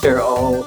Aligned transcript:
They're 0.00 0.20
all 0.22 0.62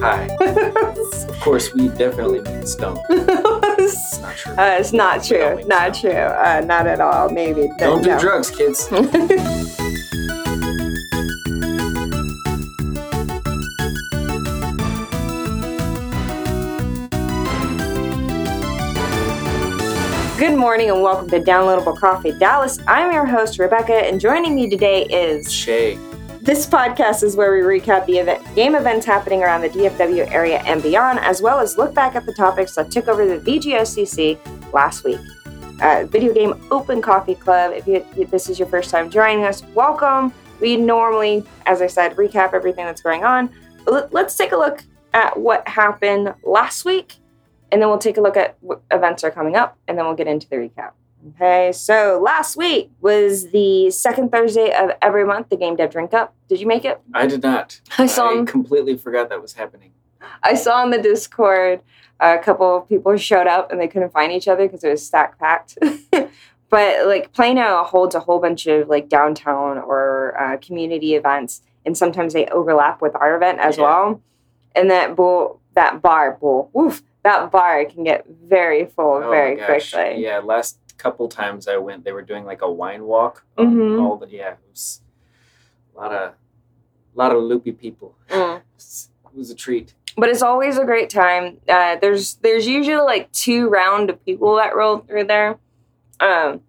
high. 0.00 0.26
of 0.40 1.40
course, 1.40 1.72
we 1.74 1.88
definitely 1.88 2.40
mean 2.40 2.66
stone. 2.66 2.98
It's 3.08 4.20
not 4.20 4.36
true. 4.36 4.52
Uh, 4.54 4.76
it's 4.80 4.92
not 4.92 5.24
true. 5.24 5.62
stone. 5.62 5.92
true. 5.92 6.10
Uh, 6.10 6.62
not 6.66 6.86
at 6.86 7.00
all. 7.00 7.30
Maybe. 7.30 7.68
Don't 7.78 8.02
do 8.02 8.10
No. 8.10 8.18
drugs, 8.18 8.50
kids. 8.50 8.88
Good 20.36 20.58
morning 20.58 20.90
and 20.90 21.00
welcome 21.00 21.30
to 21.30 21.40
Downloadable 21.40 21.96
Coffee 21.98 22.32
Dallas. 22.32 22.78
I'm 22.88 23.12
your 23.12 23.24
host 23.24 23.58
Rebecca, 23.58 23.94
and 23.94 24.20
joining 24.20 24.54
me 24.54 24.68
today 24.68 25.04
is 25.04 25.50
Shay. 25.50 25.96
This 26.44 26.66
podcast 26.66 27.22
is 27.22 27.36
where 27.36 27.54
we 27.54 27.60
recap 27.60 28.04
the 28.04 28.18
event, 28.18 28.54
game 28.54 28.74
events 28.74 29.06
happening 29.06 29.42
around 29.42 29.62
the 29.62 29.70
DFW 29.70 30.30
area 30.30 30.58
and 30.66 30.82
beyond, 30.82 31.18
as 31.20 31.40
well 31.40 31.58
as 31.58 31.78
look 31.78 31.94
back 31.94 32.14
at 32.16 32.26
the 32.26 32.34
topics 32.34 32.74
that 32.74 32.90
took 32.90 33.08
over 33.08 33.24
the 33.24 33.38
VGOCC 33.38 34.70
last 34.70 35.04
week. 35.04 35.20
Uh, 35.80 36.04
Video 36.04 36.34
Game 36.34 36.62
Open 36.70 37.00
Coffee 37.00 37.34
Club. 37.34 37.72
If, 37.72 37.86
you, 37.86 38.06
if 38.18 38.30
this 38.30 38.50
is 38.50 38.58
your 38.58 38.68
first 38.68 38.90
time 38.90 39.08
joining 39.08 39.46
us, 39.46 39.64
welcome. 39.74 40.34
We 40.60 40.76
normally, 40.76 41.46
as 41.64 41.80
I 41.80 41.86
said, 41.86 42.14
recap 42.16 42.52
everything 42.52 42.84
that's 42.84 43.00
going 43.00 43.24
on. 43.24 43.48
Let's 43.86 44.36
take 44.36 44.52
a 44.52 44.56
look 44.56 44.84
at 45.14 45.38
what 45.38 45.66
happened 45.66 46.34
last 46.42 46.84
week, 46.84 47.14
and 47.72 47.80
then 47.80 47.88
we'll 47.88 47.96
take 47.96 48.18
a 48.18 48.20
look 48.20 48.36
at 48.36 48.58
what 48.60 48.82
events 48.90 49.24
are 49.24 49.30
coming 49.30 49.56
up, 49.56 49.78
and 49.88 49.96
then 49.96 50.04
we'll 50.04 50.14
get 50.14 50.26
into 50.26 50.46
the 50.50 50.56
recap. 50.56 50.90
Okay, 51.30 51.72
so 51.72 52.20
last 52.22 52.56
week 52.56 52.90
was 53.00 53.50
the 53.50 53.90
second 53.90 54.30
Thursday 54.30 54.72
of 54.72 54.90
every 55.00 55.24
month, 55.24 55.48
the 55.48 55.56
Game 55.56 55.74
Dev 55.74 55.90
Drink 55.90 56.12
Up. 56.12 56.34
Did 56.48 56.60
you 56.60 56.66
make 56.66 56.84
it? 56.84 57.00
I 57.14 57.26
did 57.26 57.42
not. 57.42 57.80
I 57.98 58.06
saw 58.06 58.28
I 58.30 58.34
him. 58.34 58.46
completely 58.46 58.98
forgot 58.98 59.30
that 59.30 59.40
was 59.40 59.54
happening. 59.54 59.92
I 60.42 60.54
saw 60.54 60.82
on 60.82 60.90
the 60.90 61.00
Discord 61.00 61.80
a 62.20 62.38
couple 62.38 62.76
of 62.76 62.88
people 62.88 63.16
showed 63.16 63.46
up 63.46 63.72
and 63.72 63.80
they 63.80 63.88
couldn't 63.88 64.12
find 64.12 64.32
each 64.32 64.48
other 64.48 64.66
because 64.66 64.84
it 64.84 64.90
was 64.90 65.04
stack 65.06 65.38
packed. 65.38 65.78
but 66.70 67.06
like 67.06 67.32
Plano 67.32 67.84
holds 67.84 68.14
a 68.14 68.20
whole 68.20 68.38
bunch 68.38 68.66
of 68.66 68.88
like 68.88 69.08
downtown 69.08 69.78
or 69.78 70.38
uh, 70.38 70.56
community 70.58 71.14
events, 71.14 71.62
and 71.86 71.96
sometimes 71.96 72.34
they 72.34 72.46
overlap 72.46 73.00
with 73.00 73.14
our 73.16 73.34
event 73.36 73.60
as 73.60 73.78
Yeah. 73.78 73.84
well. 73.84 74.22
And 74.74 74.90
that 74.90 75.16
bull, 75.16 75.60
that 75.74 76.02
bar, 76.02 76.36
bull, 76.38 76.68
woof, 76.72 77.02
that 77.22 77.50
bar 77.50 77.84
can 77.86 78.04
get 78.04 78.26
very 78.28 78.84
full 78.86 79.22
Oh 79.24 79.30
very 79.30 79.56
quickly. 79.56 80.22
Yeah, 80.22 80.38
last 80.40 80.78
couple 80.96 81.28
times 81.28 81.66
I 81.68 81.76
went, 81.76 82.04
they 82.04 82.12
were 82.12 82.22
doing 82.22 82.44
like 82.44 82.62
a 82.62 82.70
wine 82.70 83.04
walk. 83.04 83.44
on 83.58 83.74
Mhm. 83.74 84.02
All 84.02 84.16
the 84.16 84.28
yeah, 84.28 84.52
it 84.52 84.58
was 84.70 85.00
a 85.94 86.00
lot 86.00 86.12
of, 86.12 86.30
a 86.30 87.18
lot 87.18 87.32
of 87.34 87.42
loopy 87.42 87.72
people. 87.72 88.16
Mm. 88.28 88.56
It 88.60 88.62
was, 88.76 89.08
it 89.32 89.38
was 89.38 89.50
a 89.50 89.54
treat. 89.54 89.94
but 90.16 90.28
it's 90.28 90.42
always 90.42 90.78
a 90.78 90.84
great 90.84 91.10
time. 91.10 91.58
Uh, 91.68 91.96
there's 92.00 92.34
there's 92.36 92.66
usually 92.66 93.02
like 93.04 93.30
two 93.32 93.68
round 93.68 94.10
of 94.10 94.24
people 94.24 94.56
that 94.56 94.74
roll 94.76 94.98
through 94.98 95.24
there. 95.24 95.58
Um, 96.20 96.60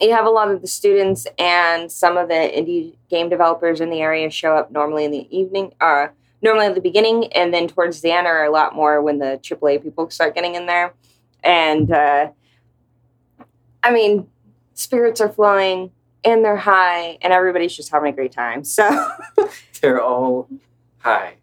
you 0.00 0.12
have 0.12 0.26
a 0.26 0.30
lot 0.30 0.50
of 0.50 0.60
the 0.60 0.66
students 0.66 1.26
and 1.38 1.90
some 1.90 2.16
of 2.18 2.28
the 2.28 2.34
indie 2.34 2.96
game 3.08 3.28
developers 3.28 3.80
in 3.80 3.88
the 3.88 4.00
area 4.00 4.28
show 4.30 4.56
up 4.56 4.70
normally 4.72 5.04
in 5.04 5.10
the 5.12 5.26
evening, 5.36 5.72
uh, 5.80 6.08
normally 6.42 6.66
at 6.66 6.74
the 6.74 6.80
beginning, 6.80 7.32
and 7.32 7.54
then 7.54 7.68
towards 7.68 8.00
the 8.02 8.10
end 8.10 8.26
are 8.26 8.44
a 8.44 8.50
lot 8.50 8.74
more 8.74 9.00
when 9.00 9.18
the 9.18 9.38
AAA 9.42 9.82
people 9.82 10.10
start 10.10 10.34
getting 10.34 10.54
in 10.56 10.66
there. 10.66 10.92
And 11.44 11.90
uh, 11.92 12.30
I 13.82 13.90
mean, 13.92 14.26
spirits 14.74 15.20
are 15.20 15.28
flowing 15.28 15.90
and 16.24 16.44
they're 16.44 16.56
high, 16.56 17.18
and 17.20 17.32
everybody's 17.32 17.74
just 17.74 17.90
having 17.90 18.12
a 18.12 18.14
great 18.14 18.30
time. 18.32 18.62
So. 18.62 19.10
They're 19.80 20.00
all 20.00 20.48
high. 20.98 21.34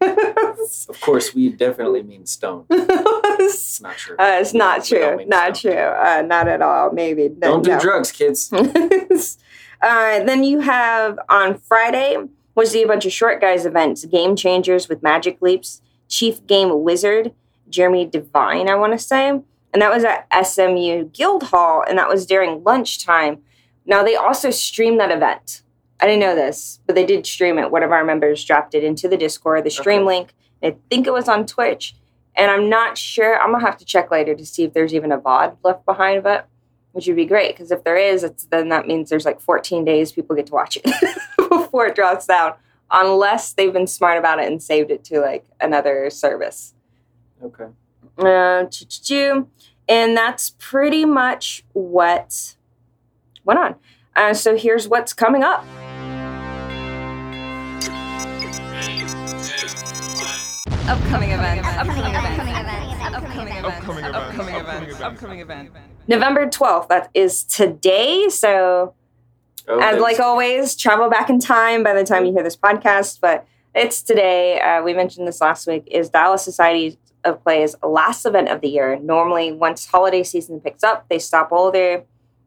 Of 0.88 1.00
course, 1.00 1.34
we 1.34 1.48
definitely 1.50 2.02
mean 2.02 2.26
stone. 2.26 2.64
It's 2.70 3.80
not 3.82 3.96
true. 3.96 4.16
Uh, 4.18 4.38
it's 4.40 4.54
not 4.54 4.84
true. 4.84 5.24
Not 5.26 5.54
true. 5.56 5.72
Uh, 5.72 6.22
not 6.24 6.46
at 6.48 6.62
all. 6.62 6.92
Maybe. 6.92 7.28
Don't 7.28 7.62
do 7.64 7.70
No. 7.72 7.80
drugs, 7.80 8.12
kids. 8.12 8.52
uh, 8.52 10.22
then 10.24 10.44
you 10.44 10.60
have 10.60 11.18
on 11.28 11.58
Friday 11.58 12.16
was 12.54 12.72
the 12.72 12.82
a 12.82 12.86
bunch 12.86 13.04
of 13.06 13.12
short 13.12 13.40
guys 13.40 13.66
events, 13.66 14.04
Game 14.04 14.36
Changers 14.36 14.88
with 14.88 15.02
Magic 15.02 15.40
Leaps, 15.40 15.80
Chief 16.08 16.46
Game 16.46 16.82
Wizard, 16.84 17.32
Graeme 17.74 18.08
Devine. 18.10 18.68
I 18.68 18.74
want 18.76 18.92
to 18.92 18.98
say, 18.98 19.40
and 19.72 19.80
that 19.82 19.92
was 19.92 20.04
at 20.04 20.26
SMU 20.46 21.04
Guildhall, 21.06 21.84
and 21.88 21.98
that 21.98 22.08
was 22.08 22.26
during 22.26 22.62
lunchtime. 22.64 23.38
Now 23.86 24.02
they 24.02 24.16
also 24.16 24.50
streamed 24.50 25.00
that 25.00 25.10
event. 25.10 25.62
I 26.00 26.06
didn't 26.06 26.20
know 26.20 26.34
this, 26.34 26.80
but 26.86 26.94
they 26.94 27.04
did 27.04 27.26
stream 27.26 27.58
it. 27.58 27.70
One 27.70 27.82
of 27.82 27.92
our 27.92 28.04
members 28.04 28.44
dropped 28.44 28.74
it 28.74 28.82
into 28.82 29.08
the 29.08 29.16
Discord, 29.16 29.64
the 29.64 29.70
stream 29.70 30.00
Okay. 30.02 30.06
link. 30.06 30.34
I 30.62 30.76
think 30.90 31.06
it 31.06 31.12
was 31.12 31.28
on 31.28 31.46
Twitch, 31.46 31.94
and 32.34 32.50
I'm 32.50 32.68
not 32.68 32.96
sure. 32.98 33.38
I'm 33.40 33.52
gonna 33.52 33.64
have 33.64 33.76
to 33.78 33.84
check 33.84 34.10
later 34.10 34.34
to 34.34 34.44
see 34.46 34.64
if 34.64 34.72
there's 34.72 34.94
even 34.94 35.12
a 35.12 35.18
VOD 35.18 35.56
left 35.62 35.84
behind 35.84 36.18
of 36.18 36.26
it, 36.26 36.44
which 36.92 37.06
would 37.06 37.16
be 37.16 37.24
great 37.26 37.54
because 37.54 37.70
if 37.70 37.84
there 37.84 37.96
is, 37.96 38.24
it's, 38.24 38.44
then 38.44 38.68
that 38.70 38.86
means 38.86 39.08
there's 39.10 39.24
like 39.24 39.40
14 39.40 39.84
days 39.84 40.12
people 40.12 40.34
get 40.36 40.46
to 40.46 40.52
watch 40.52 40.76
it 40.82 40.84
before 41.48 41.86
it 41.86 41.94
drops 41.94 42.26
down, 42.26 42.54
unless 42.90 43.52
they've 43.52 43.72
been 43.72 43.86
smart 43.86 44.18
about 44.18 44.38
it 44.38 44.50
and 44.50 44.62
saved 44.62 44.90
it 44.90 45.04
to 45.04 45.20
like 45.20 45.44
another 45.60 46.10
service. 46.10 46.74
Okay. 47.42 47.66
Uh, 48.18 48.66
and 49.88 50.16
that's 50.16 50.50
pretty 50.58 51.04
much 51.04 51.64
what 51.72 52.54
went 53.44 53.58
on. 53.60 53.74
Uh, 54.16 54.34
so 54.34 54.56
here's 54.56 54.88
what's 54.88 55.12
coming 55.12 55.42
up. 55.42 55.64
Upcoming 60.88 61.30
events. 61.30 61.68
Upcoming 61.68 62.14
events. 62.14 63.00
Upcoming 63.14 63.56
events. 63.56 63.64
Upcoming 63.64 64.04
events. 64.04 64.20
Upcoming 64.20 64.54
events. 64.54 65.00
Upcoming 65.00 65.40
events. 65.40 65.72
November 66.08 66.46
12th, 66.46 66.88
that 66.88 67.10
is 67.14 67.44
today. 67.44 68.28
So 68.28 68.94
Oh, 69.68 69.74
And 69.74 69.82
that's- 69.82 70.00
like 70.02 70.18
always, 70.18 70.74
travel 70.74 71.08
back 71.08 71.30
in 71.30 71.38
time 71.38 71.82
by 71.84 71.92
the 71.92 72.02
time 72.02 72.24
you 72.24 72.32
hear 72.32 72.42
this 72.42 72.56
podcast, 72.56 73.18
but 73.20 73.46
it's 73.74 74.02
today. 74.02 74.58
Uh, 74.58 74.82
we 74.82 74.94
mentioned 74.94 75.28
this 75.28 75.40
last 75.40 75.66
week. 75.68 75.84
Is 75.86 76.08
Dallas 76.10 76.42
Society 76.42 76.98
of 77.24 77.42
Play's 77.42 77.74
last 77.82 78.24
event 78.26 78.48
of 78.48 78.60
the 78.60 78.68
year. 78.68 78.98
Normally, 78.98 79.52
once 79.52 79.86
holiday 79.86 80.22
season 80.22 80.60
picks 80.60 80.82
up, 80.82 81.08
they 81.08 81.18
stop 81.18 81.52
all 81.52 81.70
their 81.70 82.04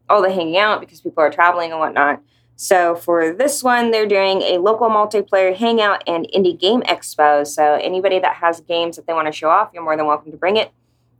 all 0.09 0.22
the 0.22 0.31
hanging 0.31 0.57
out 0.57 0.79
because 0.79 1.01
people 1.01 1.23
are 1.23 1.29
traveling 1.29 1.72
and 1.72 1.79
whatnot. 1.79 2.22
So 2.56 2.95
for 2.95 3.33
this 3.33 3.63
one, 3.63 3.91
they're 3.91 4.07
doing 4.07 4.41
a 4.41 4.57
local 4.57 4.89
multiplayer 4.89 5.56
hangout 5.56 6.03
and 6.07 6.28
indie 6.35 6.59
game 6.59 6.81
expo. 6.83 7.47
So 7.47 7.75
anybody 7.75 8.19
that 8.19 8.35
has 8.35 8.62
games 8.62 8.95
that 8.95 9.07
they 9.07 9.13
want 9.13 9.28
to 9.28 9.31
show 9.31 9.50
off, 9.50 9.72
you're 9.73 9.83
more 9.83 9.97
than 9.97 10.06
welcome 10.06 10.31
to 10.31 10.38
bring 10.38 10.57
it. 10.57 10.72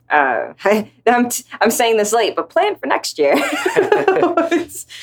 Uh, 0.10 0.54
I'm, 1.08 1.30
t- 1.30 1.44
I'm 1.60 1.72
saying 1.72 1.98
this 1.98 2.14
late, 2.14 2.36
but 2.36 2.50
plan 2.50 2.76
for 2.76 2.86
next 2.86 3.18
year. 3.18 3.36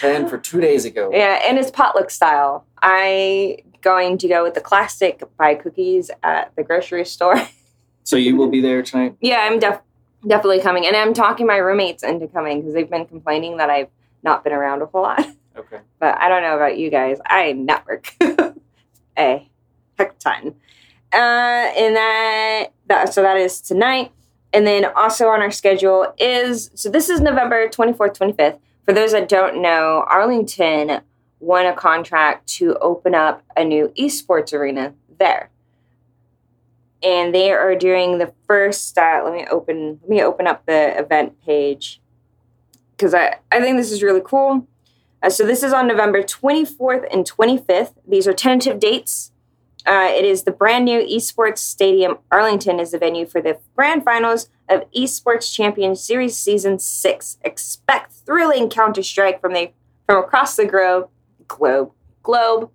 plan 0.00 0.28
for 0.28 0.38
two 0.38 0.60
days 0.60 0.84
ago. 0.84 1.10
Yeah, 1.12 1.40
and 1.46 1.58
it's 1.58 1.70
potluck 1.70 2.10
style. 2.10 2.64
I 2.80 3.58
going 3.80 4.18
to 4.18 4.28
go 4.28 4.42
with 4.42 4.54
the 4.54 4.60
classic 4.60 5.22
buy 5.36 5.54
cookies 5.54 6.10
at 6.22 6.54
the 6.56 6.62
grocery 6.62 7.04
store. 7.04 7.36
So 8.04 8.16
you 8.16 8.36
will 8.36 8.48
be 8.48 8.60
there 8.60 8.82
tonight. 8.82 9.16
yeah, 9.20 9.40
I'm 9.40 9.58
def- 9.58 9.82
definitely 10.26 10.60
coming, 10.60 10.86
and 10.86 10.96
I'm 10.96 11.14
talking 11.14 11.46
my 11.46 11.56
roommates 11.56 12.02
into 12.02 12.26
coming 12.26 12.60
because 12.60 12.74
they've 12.74 12.90
been 12.90 13.06
complaining 13.06 13.58
that 13.58 13.70
I've 13.70 13.88
not 14.22 14.44
been 14.44 14.52
around 14.52 14.82
a 14.82 14.86
whole 14.86 15.02
lot. 15.02 15.24
Okay. 15.56 15.80
But 15.98 16.16
I 16.18 16.28
don't 16.28 16.42
know 16.42 16.54
about 16.56 16.78
you 16.78 16.90
guys. 16.90 17.18
I 17.26 17.52
network 17.52 18.14
a 19.18 19.48
heck 19.98 20.18
ton, 20.18 20.54
uh, 21.12 21.16
and 21.16 21.96
that 21.96 22.68
that 22.86 23.12
so 23.12 23.22
that 23.22 23.36
is 23.36 23.60
tonight. 23.60 24.12
And 24.52 24.66
then 24.66 24.84
also 24.96 25.28
on 25.28 25.42
our 25.42 25.50
schedule 25.50 26.12
is 26.18 26.70
so 26.74 26.88
this 26.88 27.08
is 27.08 27.20
November 27.20 27.68
24th, 27.68 28.16
25th. 28.16 28.58
For 28.84 28.92
those 28.92 29.12
that 29.12 29.28
don't 29.28 29.60
know, 29.60 30.04
Arlington 30.08 31.02
won 31.38 31.66
a 31.66 31.74
contract 31.74 32.46
to 32.48 32.76
open 32.78 33.14
up 33.14 33.42
a 33.56 33.64
new 33.64 33.92
esports 33.98 34.52
arena 34.52 34.94
there. 35.18 35.50
And 37.02 37.34
they 37.34 37.50
are 37.50 37.74
doing 37.74 38.18
the 38.18 38.32
first 38.46 38.98
uh, 38.98 39.22
let 39.24 39.32
me 39.32 39.46
open 39.50 40.00
let 40.02 40.10
me 40.10 40.22
open 40.22 40.46
up 40.46 40.66
the 40.66 40.98
event 40.98 41.40
page 41.44 42.00
because 43.00 43.14
I, 43.14 43.38
I 43.50 43.60
think 43.60 43.78
this 43.78 43.90
is 43.90 44.02
really 44.02 44.20
cool. 44.22 44.66
Uh, 45.22 45.30
so 45.30 45.46
this 45.46 45.62
is 45.62 45.72
on 45.72 45.86
November 45.86 46.22
24th 46.22 47.06
and 47.10 47.30
25th. 47.30 47.94
These 48.06 48.26
are 48.26 48.32
tentative 48.32 48.80
dates. 48.80 49.32
Uh, 49.86 50.10
it 50.10 50.24
is 50.24 50.42
the 50.42 50.50
brand 50.50 50.84
new 50.84 51.00
Esports 51.00 51.58
Stadium. 51.58 52.18
Arlington 52.30 52.78
is 52.78 52.90
the 52.90 52.98
venue 52.98 53.26
for 53.26 53.40
the 53.40 53.58
grand 53.74 54.04
finals 54.04 54.50
of 54.68 54.90
Esports 54.92 55.52
Champion 55.52 55.96
Series 55.96 56.36
Season 56.36 56.78
6. 56.78 57.38
Expect 57.42 58.12
thrilling 58.12 58.68
Counter 58.68 59.02
Strike 59.02 59.40
from 59.40 59.54
the 59.54 59.72
from 60.06 60.22
across 60.22 60.56
the 60.56 60.66
globe. 60.66 61.08
Globe. 61.48 61.92
Globe. 62.22 62.70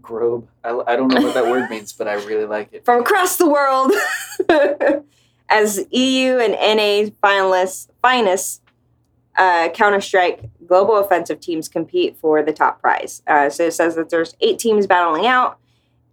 Grobe. 0.00 0.46
I, 0.64 0.70
I 0.86 0.96
don't 0.96 1.08
know 1.08 1.20
what 1.22 1.34
that 1.34 1.46
word 1.46 1.70
means, 1.70 1.92
but 1.92 2.08
I 2.08 2.14
really 2.14 2.46
like 2.46 2.72
it. 2.72 2.84
From 2.84 3.00
across 3.02 3.36
the 3.36 3.48
world. 3.48 3.92
As 5.48 5.84
EU 5.90 6.38
and 6.38 6.52
NA 6.52 7.10
finalists, 7.22 7.88
finest 8.00 8.62
uh, 9.36 9.68
Counter 9.70 10.00
Strike 10.00 10.48
global 10.66 10.96
offensive 10.98 11.40
teams 11.40 11.68
compete 11.68 12.16
for 12.16 12.42
the 12.42 12.52
top 12.52 12.80
prize. 12.80 13.22
Uh, 13.26 13.50
so 13.50 13.64
it 13.64 13.72
says 13.72 13.96
that 13.96 14.10
there's 14.10 14.36
eight 14.40 14.58
teams 14.58 14.86
battling 14.86 15.26
out, 15.26 15.58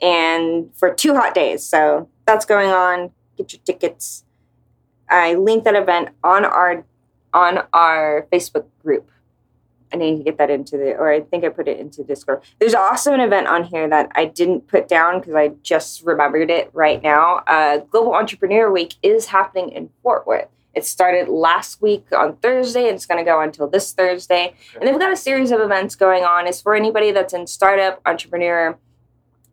and 0.01 0.71
for 0.75 0.93
two 0.93 1.13
hot 1.13 1.35
days. 1.35 1.63
So 1.63 2.09
that's 2.25 2.45
going 2.45 2.69
on. 2.69 3.11
Get 3.37 3.53
your 3.53 3.61
tickets. 3.63 4.23
I 5.09 5.35
linked 5.35 5.65
that 5.65 5.75
event 5.75 6.09
on 6.23 6.45
our 6.45 6.83
on 7.33 7.59
our 7.73 8.27
Facebook 8.31 8.65
group. 8.83 9.11
I 9.93 9.97
need 9.97 10.17
to 10.17 10.23
get 10.23 10.37
that 10.37 10.49
into 10.49 10.77
the, 10.77 10.95
or 10.95 11.11
I 11.11 11.21
think 11.21 11.43
I 11.43 11.49
put 11.49 11.67
it 11.67 11.79
into 11.79 12.03
Discord. 12.03 12.41
There's 12.59 12.73
also 12.73 13.13
an 13.13 13.21
event 13.21 13.47
on 13.47 13.63
here 13.63 13.87
that 13.87 14.11
I 14.15 14.25
didn't 14.25 14.67
put 14.67 14.87
down 14.87 15.19
because 15.19 15.35
I 15.35 15.49
just 15.63 16.03
remembered 16.03 16.49
it 16.49 16.69
right 16.73 17.01
now. 17.01 17.43
Uh, 17.47 17.77
Global 17.77 18.13
Entrepreneur 18.13 18.71
Week 18.71 18.95
is 19.01 19.27
happening 19.27 19.69
in 19.69 19.89
Fort 20.03 20.27
Worth. 20.27 20.49
It 20.73 20.85
started 20.85 21.27
last 21.27 21.81
week 21.81 22.05
on 22.15 22.35
Thursday 22.35 22.87
and 22.87 22.95
it's 22.95 23.07
going 23.07 23.17
to 23.17 23.29
go 23.29 23.41
until 23.41 23.67
this 23.67 23.93
Thursday. 23.93 24.47
Okay. 24.47 24.57
And 24.79 24.87
they've 24.87 24.99
got 24.99 25.11
a 25.11 25.17
series 25.17 25.51
of 25.51 25.59
events 25.59 25.95
going 25.95 26.23
on. 26.23 26.45
It's 26.45 26.61
for 26.61 26.75
anybody 26.75 27.11
that's 27.11 27.33
in 27.33 27.47
startup, 27.47 27.99
entrepreneur. 28.05 28.77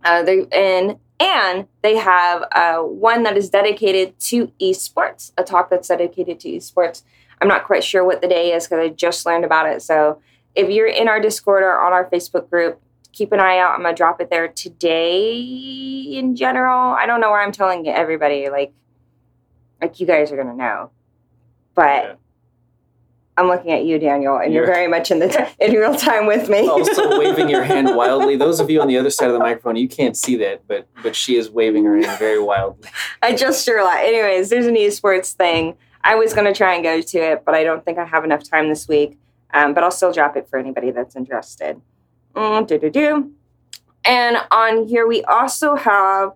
Uh, 0.05 0.23
they're 0.23 0.47
in 0.53 0.99
and 1.21 1.67
they 1.83 1.97
have 1.97 2.45
uh, 2.53 2.79
one 2.79 3.23
that 3.23 3.37
is 3.37 3.49
dedicated 3.49 4.19
to 4.21 4.49
esports, 4.61 5.33
a 5.39 5.45
talk 5.45 5.71
that's 5.71 5.89
dedicated 5.89 6.41
to 6.41 6.49
esports. 6.49 7.03
I'm 7.41 7.49
not 7.49 7.65
quite 7.65 7.85
sure 7.85 8.05
what 8.05 8.21
the 8.23 8.29
day 8.29 8.53
is 8.53 8.65
because 8.67 8.79
I 8.79 8.89
just 8.89 9.27
learned 9.27 9.45
about 9.45 9.69
it. 9.69 9.83
So 9.83 10.21
if 10.55 10.71
you're 10.71 10.87
in 10.87 11.09
our 11.09 11.21
Discord 11.21 11.63
or 11.63 11.81
on 11.81 11.93
our 11.93 12.09
Facebook 12.09 12.49
group, 12.49 12.81
keep 13.13 13.33
an 13.33 13.41
eye 13.41 13.59
out. 13.59 13.75
I'm 13.75 13.83
gonna 13.83 13.95
drop 13.95 14.21
it 14.21 14.31
there 14.31 14.49
today. 14.49 15.33
In 16.17 16.37
general, 16.37 16.95
I 16.95 17.07
don't 17.07 17.21
know 17.21 17.31
where 17.31 17.41
I'm 17.43 17.53
telling 17.53 17.87
everybody. 17.89 18.49
Like, 18.49 18.73
like 19.81 20.01
you 20.01 20.07
guys 20.07 20.33
are 20.33 20.37
gonna 20.37 20.55
know, 20.55 20.91
but 21.75 22.05
Yeah. 22.05 22.15
I'm 23.37 23.49
looking 23.49 23.73
at 23.73 23.85
you, 23.85 23.99
Daniel, 23.99 24.37
and 24.39 24.53
you're, 24.55 24.63
You're- 24.65 24.73
very 24.75 24.87
much 24.87 25.11
in 25.11 25.19
the 25.19 25.49
in 25.59 25.73
real 25.73 25.95
time 25.97 26.27
with 26.27 26.49
me. 26.49 26.69
also 26.69 27.19
waving 27.19 27.49
your 27.49 27.65
hand 27.65 27.97
wildly. 27.97 28.37
Those 28.37 28.61
of 28.61 28.71
you 28.71 28.81
on 28.81 28.87
the 28.87 28.97
other 28.97 29.11
side 29.11 29.27
of 29.27 29.33
the 29.33 29.41
microphone, 29.41 29.75
you 29.77 29.89
can't 29.89 30.17
see 30.17 30.37
that, 30.37 30.67
but 30.69 30.87
but 31.03 31.17
she 31.17 31.37
is 31.37 31.51
waving 31.51 31.85
her 31.85 31.97
hand 31.97 32.17
very 32.19 32.41
wildly. 32.41 32.89
I 33.23 33.35
just 33.35 33.65
sure 33.65 33.83
lot. 33.85 33.99
Anyways, 33.99 34.51
there's 34.51 34.67
an 34.67 34.77
esports 34.77 35.33
thing. 35.33 35.77
I 36.05 36.15
was 36.17 36.35
going 36.35 36.47
to 36.47 36.57
try 36.57 36.75
and 36.75 36.85
go 36.85 37.01
to 37.01 37.19
it, 37.19 37.45
but 37.45 37.55
I 37.55 37.65
don't 37.65 37.85
think 37.85 37.99
I 37.99 38.05
have 38.05 38.25
enough 38.25 38.49
time 38.49 38.69
this 38.69 38.87
week. 38.87 39.19
Um, 39.55 39.73
but 39.73 39.85
I'll 39.85 39.91
still 39.91 40.13
drop 40.13 40.37
it 40.37 40.49
for 40.49 40.59
anybody 40.59 40.91
that's 40.91 41.17
interested. 41.17 41.81
Mm. 42.35 43.33
And 44.05 44.37
on 44.51 44.87
here, 44.89 45.07
we 45.07 45.23
also 45.25 45.77
have 45.77 46.33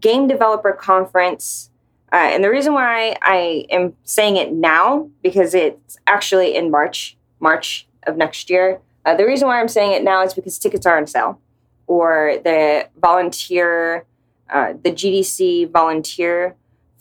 Game 0.00 0.26
Developer 0.26 0.72
Conference. 0.72 1.70
Uh, 2.12 2.16
and 2.16 2.42
the 2.42 2.50
reason 2.50 2.74
why 2.74 3.16
I 3.22 3.64
am 3.70 3.94
saying 4.02 4.36
it 4.36 4.52
now, 4.52 5.08
because 5.22 5.54
it's 5.54 5.98
actually 6.06 6.56
in 6.56 6.70
March, 6.70 7.16
March 7.38 7.86
of 8.06 8.16
next 8.16 8.50
year. 8.50 8.80
Uh, 9.04 9.14
the 9.14 9.24
reason 9.24 9.46
why 9.46 9.60
I'm 9.60 9.68
saying 9.68 9.92
it 9.92 10.02
now 10.02 10.22
is 10.24 10.34
because 10.34 10.58
tickets 10.58 10.84
are 10.84 10.96
on 10.96 11.06
sale, 11.06 11.40
or 11.86 12.38
the 12.42 12.88
volunteer, 13.00 14.04
uh, 14.50 14.74
the 14.82 14.90
GDC 14.90 15.70
volunteer 15.70 16.56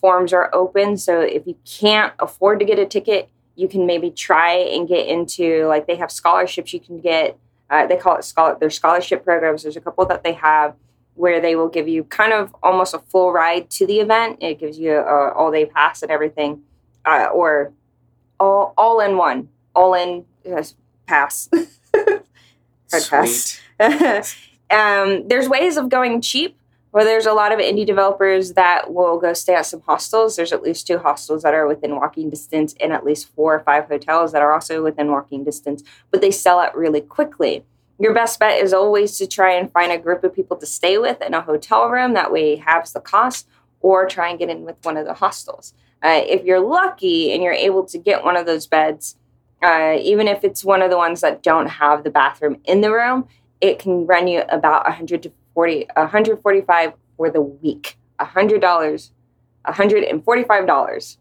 forms 0.08 0.32
are 0.32 0.50
open. 0.54 0.96
So 0.96 1.20
if 1.20 1.46
you 1.46 1.58
can't 1.66 2.14
afford 2.20 2.60
to 2.60 2.66
get 2.66 2.80
a 2.80 2.86
ticket, 2.86 3.30
you 3.56 3.68
can 3.68 3.86
maybe 3.86 4.10
try 4.10 4.54
and 4.54 4.88
get 4.88 5.06
into 5.06 5.66
like 5.68 5.86
they 5.86 5.98
have 5.98 6.14
scholarships 6.14 6.72
you 6.72 6.80
can 6.80 7.02
get. 7.02 7.38
Uh, 7.70 7.88
they 7.88 7.98
call 7.98 8.16
it 8.16 8.24
scholar. 8.24 8.58
Their 8.58 8.70
scholarship 8.70 9.26
programs. 9.26 9.64
There's 9.64 9.76
a 9.76 9.82
couple 9.82 10.06
that 10.06 10.24
they 10.24 10.32
have 10.32 10.76
where 11.16 11.42
they 11.42 11.58
will 11.58 11.68
give 11.68 11.90
you 11.90 12.06
kind 12.06 12.32
of 12.32 12.56
almost 12.64 12.94
a 12.94 13.00
full 13.00 13.34
ride 13.34 13.70
to 13.72 13.86
the 13.86 14.00
event. 14.00 14.38
It 14.40 14.62
gives 14.62 14.80
you 14.80 14.94
a 14.94 15.34
all 15.34 15.52
day 15.52 15.66
pass 15.66 16.02
and 16.02 16.10
everything, 16.10 16.62
uh, 17.06 17.26
or 17.34 17.74
all 18.40 18.74
all 18.78 19.02
in 19.02 19.18
one, 19.18 19.50
all 19.76 19.94
in 19.94 20.24
yes, 20.46 20.76
pass. 21.06 21.50
Hard 21.94 22.24
pass. 23.10 23.60
Sweet. 23.78 24.36
um, 24.72 25.28
there's 25.28 25.50
ways 25.50 25.76
of 25.76 25.90
going 25.90 26.22
cheap 26.22 26.58
where 26.98 27.06
there's 27.06 27.28
a 27.28 27.34
lot 27.34 27.52
of 27.52 27.60
indie 27.60 27.86
developers 27.86 28.54
that 28.54 28.92
will 28.92 29.20
go 29.20 29.32
stay 29.32 29.54
at 29.54 29.68
some 29.68 29.82
hostels. 29.82 30.36
There's 30.36 30.52
at 30.52 30.64
least 30.64 30.88
two 30.88 30.98
hostels 30.98 31.44
that 31.44 31.54
are 31.54 31.68
within 31.68 31.96
walking 31.96 32.32
distance, 32.32 32.74
and 32.80 32.92
at 32.92 33.06
least 33.06 33.32
four 33.36 33.54
or 33.54 33.60
five 33.60 33.86
hotels 33.86 34.32
that 34.32 34.42
are 34.42 34.52
also 34.52 34.82
within 34.82 35.12
walking 35.12 35.44
distance, 35.44 35.84
but 36.10 36.22
they 36.22 36.32
sell 36.32 36.58
out 36.58 36.76
really 36.76 37.02
quickly. 37.02 37.64
Your 38.00 38.16
best 38.16 38.40
bet 38.40 38.64
is 38.64 38.74
always 38.74 39.16
to 39.20 39.28
try 39.28 39.54
and 39.54 39.72
find 39.72 39.92
a 39.92 40.00
group 40.00 40.24
of 40.24 40.34
people 40.34 40.58
to 40.58 40.66
stay 40.66 40.98
with 40.98 41.22
in 41.22 41.36
a 41.36 41.42
hotel 41.42 41.88
room. 41.88 42.16
That 42.16 42.32
way, 42.32 42.56
halves 42.56 42.94
the 42.94 43.00
cost, 43.00 43.48
or 43.80 44.08
try 44.08 44.30
and 44.30 44.40
get 44.40 44.50
in 44.50 44.64
with 44.64 44.84
one 44.84 44.98
of 44.98 45.06
the 45.06 45.14
hostels. 45.14 45.76
Uh, 46.04 46.24
if 46.26 46.46
you're 46.46 46.60
lucky 46.60 47.32
and 47.32 47.44
you're 47.44 47.54
able 47.54 47.86
to 47.86 48.00
get 48.00 48.24
one 48.24 48.36
of 48.36 48.48
those 48.48 48.66
beds, 48.66 49.18
uh, 49.62 49.96
even 50.02 50.28
if 50.28 50.44
it's 50.44 50.66
one 50.66 50.82
of 50.82 50.90
the 50.90 50.98
ones 50.98 51.22
that 51.22 51.44
don't 51.44 51.68
have 51.68 52.04
the 52.04 52.10
bathroom 52.10 52.60
in 52.66 52.82
the 52.82 52.92
room, 52.92 53.28
it 53.62 53.78
can 53.78 54.08
run 54.08 54.28
you 54.28 54.42
about 54.50 54.84
100 54.86 55.22
to 55.22 55.32
40 55.58 55.88
145 55.96 56.94
for 57.18 57.32
the 57.32 57.42
week. 57.42 57.98
$100 58.20 59.10
$145 59.66 61.18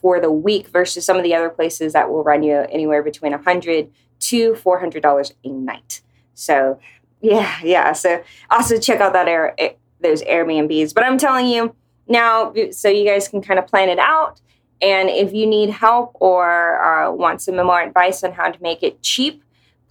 for 0.00 0.20
the 0.20 0.30
week 0.30 0.68
versus 0.68 1.04
some 1.04 1.18
of 1.18 1.22
the 1.22 1.34
other 1.34 1.50
places 1.50 1.92
that 1.92 2.08
will 2.08 2.24
run 2.24 2.42
you 2.42 2.64
anywhere 2.70 3.02
between 3.02 3.32
100 3.32 3.90
to 4.20 4.52
$400 4.54 5.32
a 5.44 5.48
night. 5.50 6.00
So 6.32 6.80
yeah 7.20 7.58
yeah 7.62 7.92
so 7.92 8.22
also 8.50 8.78
check 8.78 9.00
out 9.00 9.12
that 9.12 9.28
air 9.28 9.54
eh, 9.58 9.74
those 10.00 10.22
airbnbs. 10.22 10.94
But 10.94 11.04
i'm 11.04 11.18
telling 11.18 11.46
you 11.46 11.76
now 12.08 12.54
so 12.70 12.88
you 12.88 13.04
guys 13.04 13.28
can 13.28 13.42
kind 13.42 13.58
of 13.58 13.66
plan 13.66 13.90
it 13.90 13.98
out. 13.98 14.40
And 14.80 15.10
if 15.10 15.34
you 15.34 15.46
need 15.46 15.68
help 15.68 16.12
or 16.14 16.82
uh, 16.82 17.12
want 17.12 17.42
some 17.42 17.56
more 17.56 17.82
advice 17.82 18.24
on 18.24 18.32
how 18.32 18.50
to 18.50 18.62
make 18.62 18.82
it 18.82 19.02
cheap 19.02 19.43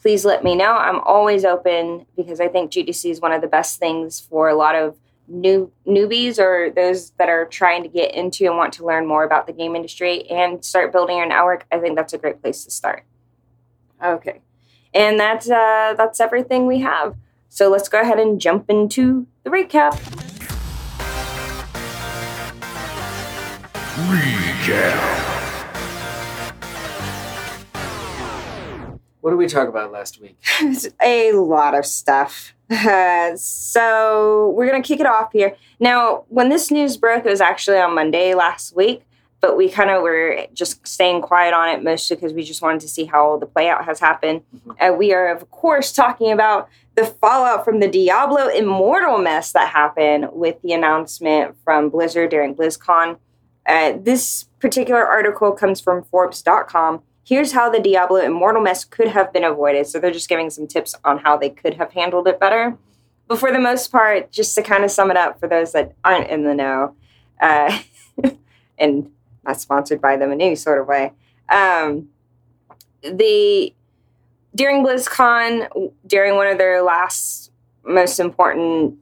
please 0.04 0.26
let 0.26 0.44
me 0.44 0.54
know. 0.54 0.76
I'm 0.76 1.00
always 1.00 1.46
open 1.46 2.06
because 2.18 2.42
I 2.42 2.50
think 2.50 2.72
GDC 2.72 3.10
is 3.10 3.22
one 3.22 3.32
of 3.32 3.40
the 3.40 3.48
best 3.48 3.80
things 3.80 4.20
for 4.20 4.50
a 4.50 4.54
lot 4.54 4.76
of 4.76 4.98
new 5.30 5.72
newbies 5.88 6.38
or 6.40 6.72
those 6.72 7.12
that 7.12 7.30
are 7.30 7.46
trying 7.46 7.84
to 7.84 7.90
get 7.90 8.14
into 8.14 8.46
and 8.46 8.58
want 8.58 8.74
to 8.74 8.86
learn 8.86 9.08
more 9.08 9.24
about 9.24 9.48
the 9.48 9.54
game 9.54 9.78
industry 9.78 10.30
and 10.30 10.64
start 10.64 10.92
building 10.92 11.16
your 11.16 11.26
network. 11.26 11.66
I 11.72 11.80
think 11.80 11.96
that's 11.96 12.12
a 12.12 12.18
great 12.18 12.42
place 12.42 12.66
to 12.66 12.72
start. 12.72 13.06
Okay, 14.04 14.42
and 14.94 15.18
that's 15.18 15.50
uh, 15.50 15.94
that's 15.96 16.20
everything 16.20 16.68
we 16.68 16.82
have. 16.82 17.16
So 17.48 17.70
let's 17.70 17.88
go 17.88 18.02
ahead 18.02 18.20
and 18.20 18.42
jump 18.42 18.70
into 18.70 19.26
the 19.46 19.52
recap. 19.52 19.94
recap. 24.10 25.23
What 29.24 29.30
did 29.30 29.38
we 29.38 29.48
talk 29.48 29.70
about 29.70 29.94
last 29.94 30.20
week? 30.20 30.38
a 31.02 31.31
lot 31.31 31.75
of 31.75 31.86
stuff. 31.86 32.54
Uh, 32.70 33.34
so 33.38 34.54
we're 34.54 34.70
gonna 34.70 34.84
kick 34.84 35.00
it 35.00 35.06
off 35.06 35.31
here. 35.31 35.56
Now, 35.80 36.25
when 36.28 36.50
this 36.50 36.70
news 36.70 36.98
broke, 36.98 37.25
it 37.25 37.30
was 37.30 37.39
actually 37.39 37.77
on 37.77 37.96
Monday 37.96 38.34
last 38.34 38.75
week, 38.75 39.06
but 39.39 39.56
we 39.56 39.70
kind 39.70 39.92
of 39.92 40.01
were 40.01 40.46
just 40.53 40.86
staying 40.86 41.22
quiet 41.22 41.53
on 41.53 41.70
it 41.70 41.82
mostly 41.82 42.18
because 42.18 42.34
we 42.34 42.44
just 42.44 42.62
wanted 42.62 42.82
to 42.82 42.89
see 42.89 43.06
how 43.06 43.38
the 43.38 43.48
playout 43.48 43.86
has 43.86 44.01
happened. 44.01 44.42
Uh, 44.77 44.92
we 44.92 45.13
are, 45.13 45.34
of 45.34 45.50
course, 45.51 45.94
talking 45.94 46.30
about 46.30 46.68
the 46.96 47.06
fallout 47.06 47.63
from 47.63 47.80
the 47.80 47.88
Diablo 47.88 48.50
Immortal 48.50 49.20
mess 49.20 49.53
that 49.53 49.70
happened 49.70 50.32
with 50.34 50.62
the 50.63 50.74
announcement 50.74 51.56
from 51.63 51.89
Blizzard 51.89 52.30
during 52.30 52.56
BlizzCon. 52.56 53.18
Uh, 53.65 53.94
this 54.01 54.50
particular 54.60 55.08
article 55.08 55.53
comes 55.53 55.80
from 55.80 56.03
Forbes.com. 56.03 57.03
Here's 57.25 57.53
how 57.53 57.70
the 57.70 57.80
Diablo 57.80 58.18
Immortal 58.18 58.62
mess 58.62 58.84
could 58.84 59.08
have 59.08 59.32
been 59.32 59.44
avoided. 59.44 59.88
So 59.88 60.00
they're 60.00 60.12
just 60.12 60.30
giving 60.30 60.50
some 60.50 60.68
tips 60.68 60.94
on 61.06 61.20
how 61.20 61.38
they 61.38 61.50
could 61.50 61.75
have 61.75 61.94
handled 61.94 62.27
it 62.27 62.39
better. 62.39 62.77
But 63.27 63.39
for 63.39 63.51
the 63.51 63.60
most 63.60 63.92
part, 63.92 64.32
just 64.32 64.56
to 64.56 64.62
kind 64.62 64.84
of 64.84 64.92
sum 64.92 65.10
it 65.10 65.18
up 65.18 65.39
for 65.39 65.48
those 65.48 65.72
that 65.72 65.94
aren't 66.03 66.30
in 66.30 66.44
the 66.44 66.53
know, 66.53 66.96
uh, 67.42 67.80
and 68.77 69.10
not 69.46 69.62
sponsored 69.62 70.01
by 70.01 70.18
them 70.18 70.32
in 70.32 70.42
any 70.42 70.56
sort 70.56 70.82
of 70.82 70.88
way, 70.88 71.13
um, 71.50 72.10
the 73.01 73.74
during 74.56 74.86
BlizzCon, 74.86 75.92
during 76.06 76.36
one 76.36 76.48
of 76.48 76.58
their 76.58 76.82
last 76.82 77.51
most 77.86 78.20
important 78.20 78.96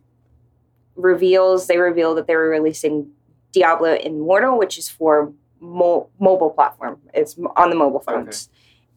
reveals, 0.96 1.68
they 1.68 1.78
revealed 1.78 2.18
that 2.18 2.28
they 2.28 2.36
were 2.36 2.50
releasing 2.50 3.12
Diablo 3.52 3.96
Immortal, 3.96 4.58
which 4.58 4.78
is 4.78 4.90
for 4.90 5.34
mo- 5.62 6.10
mobile 6.20 6.50
platform. 6.50 7.00
It's 7.14 7.38
on 7.56 7.70
the 7.70 7.76
mobile 7.76 8.02
phones. 8.02 8.50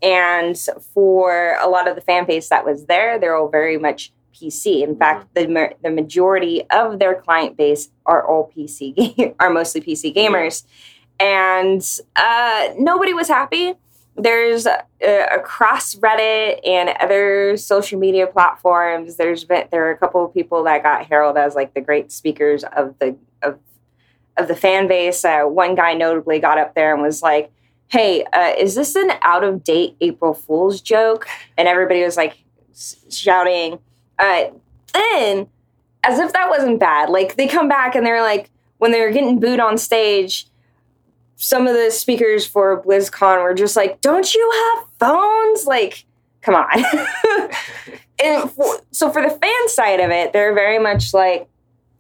And 0.03 0.59
for 0.93 1.57
a 1.63 1.69
lot 1.69 1.89
of 1.89 1.95
the 1.95 2.01
fan 2.01 2.27
base 2.27 2.49
that 2.49 2.65
was 2.65 2.87
there, 2.87 3.19
they're 3.19 3.37
all 3.37 3.49
very 3.49 3.79
much 3.79 4.13
PC. 4.35 4.83
In 4.83 4.97
fact, 4.97 5.35
the 5.35 5.47
ma- 5.47 5.75
the 5.83 5.91
majority 5.91 6.69
of 6.71 6.99
their 6.99 7.15
client 7.15 7.57
base 7.57 7.91
are 8.05 8.27
all 8.27 8.51
PC 8.55 8.95
ga- 9.17 9.35
are 9.39 9.51
mostly 9.51 9.81
PC 9.81 10.15
gamers, 10.15 10.65
and 11.21 11.83
uh, 12.17 12.71
nobody 12.77 13.15
was 13.15 13.29
happy. 13.29 13.75
There's 14.17 14.67
uh, 14.67 14.83
across 15.33 15.95
Reddit 15.97 16.61
and 16.67 16.91
other 17.01 17.57
social 17.57 17.99
media 17.99 18.27
platforms. 18.27 19.17
There's 19.17 19.45
been 19.45 19.69
there 19.71 19.87
are 19.87 19.91
a 19.91 19.99
couple 19.99 20.25
of 20.25 20.35
people 20.35 20.65
that 20.65 20.83
got 20.83 21.07
heralded 21.07 21.43
as 21.43 21.55
like 21.55 21.75
the 21.75 21.81
great 21.81 22.13
speakers 22.13 22.65
of 22.65 22.95
the 22.99 23.17
of 23.43 23.59
of 24.37 24.49
the 24.49 24.57
fan 24.57 24.89
base. 24.89 25.25
Uh, 25.25 25.43
one 25.43 25.75
guy 25.75 25.95
notably 25.95 26.39
got 26.39 26.59
up 26.59 26.75
there 26.75 26.93
and 26.93 27.03
was 27.03 27.23
like, 27.23 27.51
"Hey, 27.89 28.25
uh, 28.33 28.55
is 28.59 28.75
this 28.75 28.95
an 28.95 29.13
out 29.23 29.45
of 29.45 29.65
date 29.65 29.97
April 30.01 30.35
Fool's 30.35 30.81
joke?" 30.81 31.27
And 31.57 31.69
everybody 31.69 32.03
was 32.03 32.17
like 32.17 32.39
shouting. 33.11 33.79
Uh, 34.19 34.51
then 34.93 35.49
as 36.05 36.19
if 36.19 36.33
that 36.33 36.49
wasn't 36.51 36.79
bad. 36.79 37.11
Like 37.11 37.37
they 37.37 37.49
come 37.49 37.69
back 37.69 37.95
and 37.95 38.07
they're 38.07 38.23
like, 38.23 38.51
when 38.79 38.93
they 38.93 39.01
were 39.01 39.11
getting 39.11 39.41
booed 39.41 39.61
on 39.61 39.79
stage, 39.79 40.47
some 41.37 41.67
of 41.67 41.75
the 41.75 41.91
speakers 41.91 42.47
for 42.47 42.83
BlizzCon 42.83 43.43
were 43.43 43.55
just 43.55 43.77
like, 43.77 44.01
"Don't 44.01 44.35
you 44.35 44.77
have 44.77 44.87
phones?" 45.01 45.67
Like, 45.67 46.05
come 46.43 46.55
on. 46.55 46.69
and 48.23 48.51
for, 48.51 48.81
so 48.91 49.11
for 49.11 49.23
the 49.23 49.31
fan 49.31 49.69
side 49.69 50.01
of 50.01 50.11
it, 50.11 50.33
they're 50.33 50.55
very 50.55 50.79
much 50.79 51.13
like, 51.13 51.49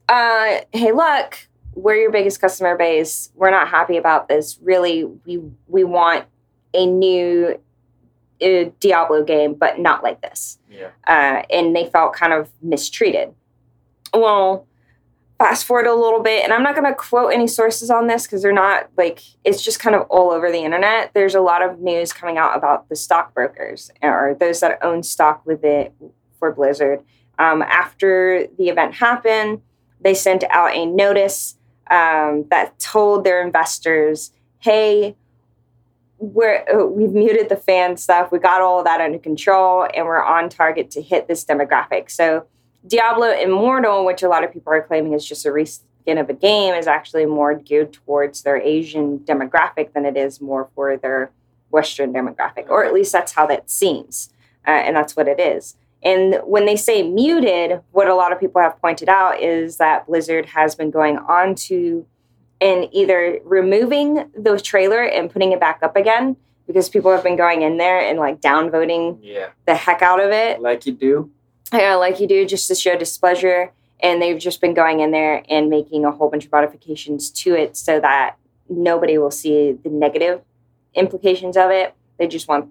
uh, 0.09 0.59
"Hey, 0.73 0.93
look, 0.93 1.49
we're 1.75 1.97
your 1.97 2.11
biggest 2.11 2.41
customer 2.41 2.77
base. 2.77 3.31
We're 3.35 3.51
not 3.51 3.69
happy 3.69 3.97
about 3.97 4.29
this. 4.29 4.59
Really, 4.63 5.05
we 5.05 5.41
we 5.67 5.85
want 5.85 6.27
a 6.73 6.87
new 6.87 7.61
uh, 8.43 8.65
Diablo 8.81 9.25
game, 9.25 9.55
but 9.55 9.79
not 9.79 10.03
like 10.03 10.21
this." 10.21 10.59
Yeah. 10.71 10.91
uh, 11.07 11.43
and 11.51 11.75
they 11.75 11.87
felt 11.87 12.15
kind 12.15 12.33
of 12.33 12.51
mistreated. 12.63 13.35
Well, 14.13 14.67
fast 15.39 15.65
forward 15.65 15.87
a 15.87 15.95
little 15.95 16.23
bit, 16.23 16.45
and 16.45 16.53
I'm 16.53 16.63
not 16.63 16.75
going 16.75 16.87
to 16.87 16.95
quote 16.95 17.33
any 17.33 17.47
sources 17.47 17.91
on 17.91 18.07
this 18.07 18.25
because 18.25 18.43
they're 18.43 18.53
not 18.53 18.89
like 18.97 19.21
it's 19.45 19.63
just 19.63 19.81
kind 19.81 19.97
of 19.97 20.03
all 20.09 20.31
over 20.31 20.51
the 20.51 20.61
internet. 20.61 21.13
There's 21.15 21.35
a 21.35 21.41
lot 21.41 21.63
of 21.63 21.81
news 21.81 22.13
coming 22.13 22.39
out 22.39 22.57
about 22.57 22.89
the 22.89 22.97
stockbrokers 22.97 23.91
or 24.03 24.37
those 24.39 24.61
that 24.61 24.79
own 24.83 25.03
stock 25.03 25.45
with 25.45 25.65
it 25.65 25.93
for 26.39 26.53
Blizzard. 26.53 27.03
Um, 27.39 27.63
after 27.63 28.47
the 28.59 28.69
event 28.69 28.95
happened, 28.95 29.61
they 30.01 30.15
sent 30.15 30.45
out 30.51 30.73
a 30.75 30.87
notice 30.87 31.57
um, 31.91 32.47
that 32.51 32.79
told 32.79 33.25
their 33.25 33.43
investors, 33.43 34.33
"Hey, 34.61 35.17
we're 36.19 36.65
uh, 36.73 36.87
we've 36.87 37.13
muted 37.13 37.49
the 37.49 37.57
fan 37.57 37.97
stuff. 37.97 38.33
We 38.33 38.39
got 38.39 38.61
all 38.61 38.83
that 38.85 39.01
under 39.01 39.19
control, 39.19 39.87
and 39.95 40.07
we're 40.07 40.23
on 40.23 40.49
target 40.49 40.91
to 40.93 41.03
hit 41.03 41.29
this 41.29 41.45
demographic." 41.45 42.11
So, 42.11 42.47
Diablo 42.87 43.31
Immortal, 43.31 44.05
which 44.05 44.23
a 44.23 44.29
lot 44.29 44.45
of 44.45 44.53
people 44.53 44.73
are 44.73 44.83
claiming 44.83 45.13
is 45.13 45.27
just 45.27 45.47
a 45.47 45.51
reskin 45.51 46.21
of 46.21 46.29
a 46.29 46.35
game, 46.35 46.75
is 46.75 46.87
actually 46.87 47.27
more 47.27 47.55
geared 47.55 47.93
towards 47.93 48.43
their 48.43 48.61
Asian 48.61 49.21
demographic 49.21 49.93
than 49.93 50.05
it 50.05 50.17
is 50.17 50.41
more 50.41 50.69
for 50.75 50.97
their 50.97 51.31
Western 51.71 52.13
demographic, 52.13 52.69
or 52.69 52.85
at 52.85 52.95
least 52.95 53.13
that's 53.13 53.33
how 53.33 53.47
that 53.47 53.69
seems, 53.69 54.31
uh, 54.67 54.71
and 54.71 54.97
that's 54.97 55.17
what 55.17 55.29
it 55.29 55.41
is. 55.41 55.77
And 56.05 56.37
when 56.45 56.67
they 56.67 56.77
say 56.77 57.03
muted, 57.03 57.81
what 57.93 58.09
a 58.09 58.15
lot 58.15 58.33
of 58.33 58.39
people 58.39 58.61
have 58.61 58.79
pointed 58.81 59.09
out 59.09 59.41
is 59.41 59.79
that 59.79 60.07
Blizzard 60.07 60.47
has 60.47 60.75
been 60.75 60.91
going 60.91 61.17
on 61.17 61.55
to 61.69 62.07
and 62.61 62.89
either 62.93 63.41
removing 63.45 64.31
the 64.37 64.59
trailer 64.61 65.03
and 65.03 65.31
putting 65.31 65.53
it 65.53 65.61
back 65.61 65.81
up 65.83 65.97
again 65.97 66.37
because 66.67 66.89
people 66.89 67.11
have 67.11 67.23
been 67.23 67.37
going 67.37 67.63
in 67.63 67.77
there 67.79 67.99
and 68.01 68.19
like 68.19 68.41
downvoting 68.41 69.19
Yeah. 69.23 69.49
the 69.67 69.75
heck 69.75 70.03
out 70.03 70.21
of 70.21 70.31
it, 70.31 70.61
Like 70.61 70.87
you 70.87 70.93
do. 70.93 71.31
yeah, 71.73 71.95
like 71.97 72.21
you 72.21 72.27
do, 72.27 72.47
just 72.47 72.69
to 72.69 72.75
show 72.75 72.97
displeasure. 72.97 73.73
And 74.01 74.21
they've 74.21 74.39
just 74.39 74.61
been 74.61 74.75
going 74.75 75.01
in 75.01 75.11
there 75.11 75.43
and 75.49 75.69
making 75.71 76.05
a 76.05 76.11
whole 76.11 76.31
bunch 76.31 76.45
of 76.47 76.53
modifications 76.53 77.31
to 77.31 77.55
it 77.55 77.77
so 77.77 77.99
that 78.01 78.37
nobody 78.69 79.17
will 79.19 79.31
see 79.31 79.73
the 79.73 79.89
negative 79.91 80.43
implications 80.95 81.57
of 81.57 81.71
it. 81.71 81.95
They 82.19 82.27
just 82.29 82.47
want 82.49 82.69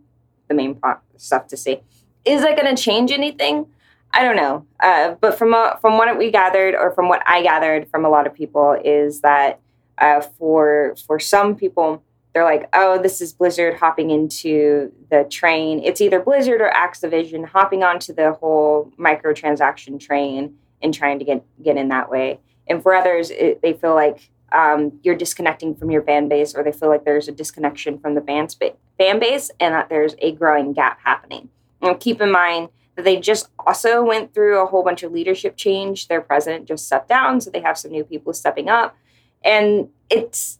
the 0.47 0.53
main 0.53 0.79
stuff 1.17 1.47
to 1.47 1.57
see. 1.57 1.81
Is 2.25 2.42
that 2.42 2.56
going 2.60 2.74
to 2.74 2.82
change 2.82 3.12
anything? 3.12 3.68
I 4.12 4.24
don't 4.24 4.36
know. 4.36 4.65
Uh, 4.80 5.15
but 5.20 5.38
from 5.38 5.53
uh, 5.53 5.75
from 5.77 5.98
what 5.98 6.18
we 6.18 6.32
gathered, 6.32 6.75
or 6.75 6.92
from 6.92 7.10
what 7.10 7.24
I 7.25 7.42
gathered 7.42 7.89
from 7.89 8.06
a 8.06 8.10
lot 8.10 8.27
of 8.27 8.34
people, 8.34 8.80
is 8.84 9.22
that 9.22 9.60
uh, 9.98 10.22
for 10.22 10.96
for 11.08 11.20
some 11.20 11.56
people, 11.56 12.03
they're 12.34 12.44
like, 12.44 12.70
oh, 12.74 13.01
this 13.01 13.22
is 13.22 13.34
Blizzard 13.34 13.75
hopping 13.75 14.12
into 14.12 14.92
the 15.10 15.25
train. 15.30 15.82
It's 15.84 16.00
either 16.00 16.20
Blizzard 16.20 16.62
or 16.62 16.72
Activision 16.75 17.46
hopping 17.46 17.84
onto 17.84 18.13
the 18.13 18.34
whole 18.34 18.92
microtransaction 19.00 20.00
train 20.00 20.56
and 20.82 20.94
trying 20.94 21.20
to 21.20 21.25
get 21.25 21.44
get 21.63 21.77
in 21.77 21.88
that 21.89 22.10
way. 22.10 22.39
And 22.68 22.82
for 22.82 22.94
others, 22.94 23.32
it, 23.32 23.62
they 23.62 23.74
feel 23.74 23.96
like 23.96 24.30
um, 24.51 25.00
you're 25.03 25.15
disconnecting 25.15 25.75
from 25.75 25.89
your 25.89 26.03
fan 26.03 26.30
base, 26.30 26.53
or 26.53 26.63
they 26.63 26.72
feel 26.72 26.89
like 26.89 27.03
there's 27.03 27.27
a 27.27 27.32
disconnection 27.32 27.98
from 27.98 28.13
the 28.13 28.22
fan, 28.22 28.48
spa- 28.48 28.75
fan 28.98 29.20
base, 29.20 29.50
and 29.60 29.74
that 29.74 29.89
there's 29.89 30.15
a 30.20 30.32
growing 30.34 30.74
gap 30.74 31.00
happening. 31.03 31.50
And 31.83 31.99
keep 31.99 32.21
in 32.21 32.31
mind 32.31 32.69
that 32.95 33.03
they 33.05 33.17
just 33.19 33.49
also 33.65 34.03
went 34.03 34.33
through 34.33 34.61
a 34.61 34.65
whole 34.65 34.83
bunch 34.83 35.03
of 35.03 35.11
leadership 35.11 35.55
change. 35.57 36.07
Their 36.07 36.21
president 36.21 36.65
just 36.67 36.85
stepped 36.85 37.09
down, 37.09 37.41
so 37.41 37.49
they 37.49 37.61
have 37.61 37.77
some 37.77 37.91
new 37.91 38.03
people 38.03 38.33
stepping 38.33 38.69
up, 38.69 38.95
and 39.43 39.89
it's 40.09 40.59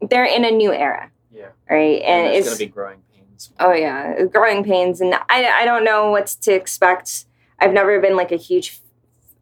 they're 0.00 0.24
in 0.24 0.44
a 0.44 0.50
new 0.50 0.72
era, 0.72 1.10
Yeah. 1.30 1.48
right? 1.70 2.00
And, 2.02 2.26
there's 2.26 2.46
it's 2.46 2.48
gonna 2.48 2.58
be 2.58 2.72
growing 2.72 3.02
pains. 3.14 3.50
Oh 3.58 3.72
yeah, 3.72 4.22
growing 4.24 4.62
pains, 4.64 5.00
and 5.00 5.14
I 5.28 5.46
I 5.62 5.64
don't 5.64 5.84
know 5.84 6.10
what's 6.10 6.34
to 6.36 6.52
expect. 6.52 7.26
I've 7.58 7.72
never 7.72 8.00
been 8.00 8.16
like 8.16 8.32
a 8.32 8.36
huge. 8.36 8.80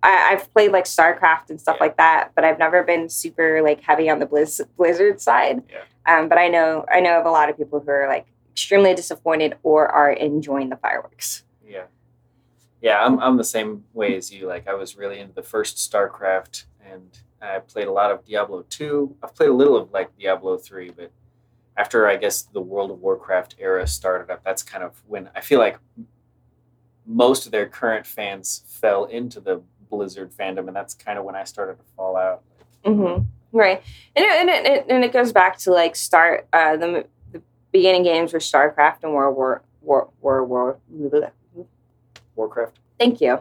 I, 0.05 0.31
I've 0.33 0.53
played 0.53 0.73
like 0.73 0.85
StarCraft 0.85 1.51
and 1.51 1.61
stuff 1.61 1.77
Yeah. 1.79 1.85
like 1.85 1.97
that, 1.97 2.33
but 2.35 2.45
I've 2.45 2.59
never 2.59 2.83
been 2.83 3.09
super 3.09 3.63
like 3.63 3.81
heavy 3.83 4.09
on 4.11 4.19
the 4.19 4.27
Blizz, 4.27 4.61
Blizzard 4.77 5.21
side. 5.21 5.63
Yeah. 5.71 5.83
Um, 6.07 6.29
but 6.29 6.39
I 6.39 6.49
know 6.49 6.85
I 6.93 7.01
know 7.01 7.21
of 7.21 7.27
a 7.27 7.31
lot 7.31 7.49
of 7.51 7.57
people 7.57 7.81
who 7.81 7.91
are 7.91 8.09
like 8.09 8.27
extremely 8.53 8.95
disappointed 8.95 9.57
or 9.63 9.89
are 9.89 10.11
enjoying 10.11 10.69
the 10.69 10.77
fireworks. 10.77 11.45
Yeah. 11.67 11.85
Yeah, 12.81 13.05
I'm 13.05 13.19
I'm 13.21 13.37
the 13.37 13.45
same 13.45 13.85
way 13.93 14.17
as 14.17 14.33
you. 14.33 14.47
Like 14.47 14.69
I 14.69 14.75
was 14.75 14.97
really 14.97 15.19
into 15.19 15.35
the 15.35 15.43
first 15.43 15.77
StarCraft 15.77 16.65
and 16.85 17.19
I 17.41 17.59
played 17.61 17.89
a 17.89 17.93
lot 17.93 18.11
of 18.11 18.25
Diablo 18.25 18.65
2. 18.69 19.17
I've 19.23 19.35
played 19.35 19.51
a 19.51 19.55
little 19.55 19.77
of 19.77 19.93
like 19.93 20.17
Diablo 20.19 20.59
3, 20.59 20.91
but 20.91 21.11
after 21.77 22.07
I 22.07 22.17
guess 22.17 22.43
the 22.43 22.61
World 22.61 22.91
of 22.91 23.01
Warcraft 23.01 23.57
era 23.59 23.87
started 23.87 24.31
up, 24.31 24.43
that's 24.45 24.63
kind 24.63 24.85
of 24.85 25.01
when 25.07 25.31
I 25.35 25.41
feel 25.41 25.59
like 25.59 25.79
most 27.07 27.47
of 27.47 27.53
their 27.53 27.67
current 27.67 28.07
fans 28.07 28.63
fell 28.67 29.05
into 29.05 29.41
the 29.41 29.63
Blizzard 29.91 30.33
fandom 30.33 30.69
and 30.69 30.77
that's 30.77 30.95
kind 30.95 31.19
of 31.19 31.25
when 31.25 31.35
I 31.35 31.45
started 31.45 31.79
to 31.79 31.85
fall 31.97 32.17
out. 32.17 32.43
Mm-hmm. 32.85 33.25
Right, 33.55 33.83
and 34.17 34.25
it, 34.25 34.31
and 34.31 34.49
it, 34.49 34.87
and 34.89 35.05
it 35.05 35.13
goes 35.13 35.31
back 35.31 35.59
to 35.59 35.73
like 35.73 35.95
start 35.95 36.49
uh, 36.55 36.77
the 36.77 37.07
beginning 37.73 38.03
games 38.03 38.33
were 38.33 38.39
StarCraft 38.39 39.03
and 39.03 39.13
World 39.13 39.37
War 39.37 39.63
War 39.81 40.09
War 40.21 40.45
War. 40.45 40.79
Warcraft. 42.35 42.79
Thank 42.99 43.21
you. 43.21 43.41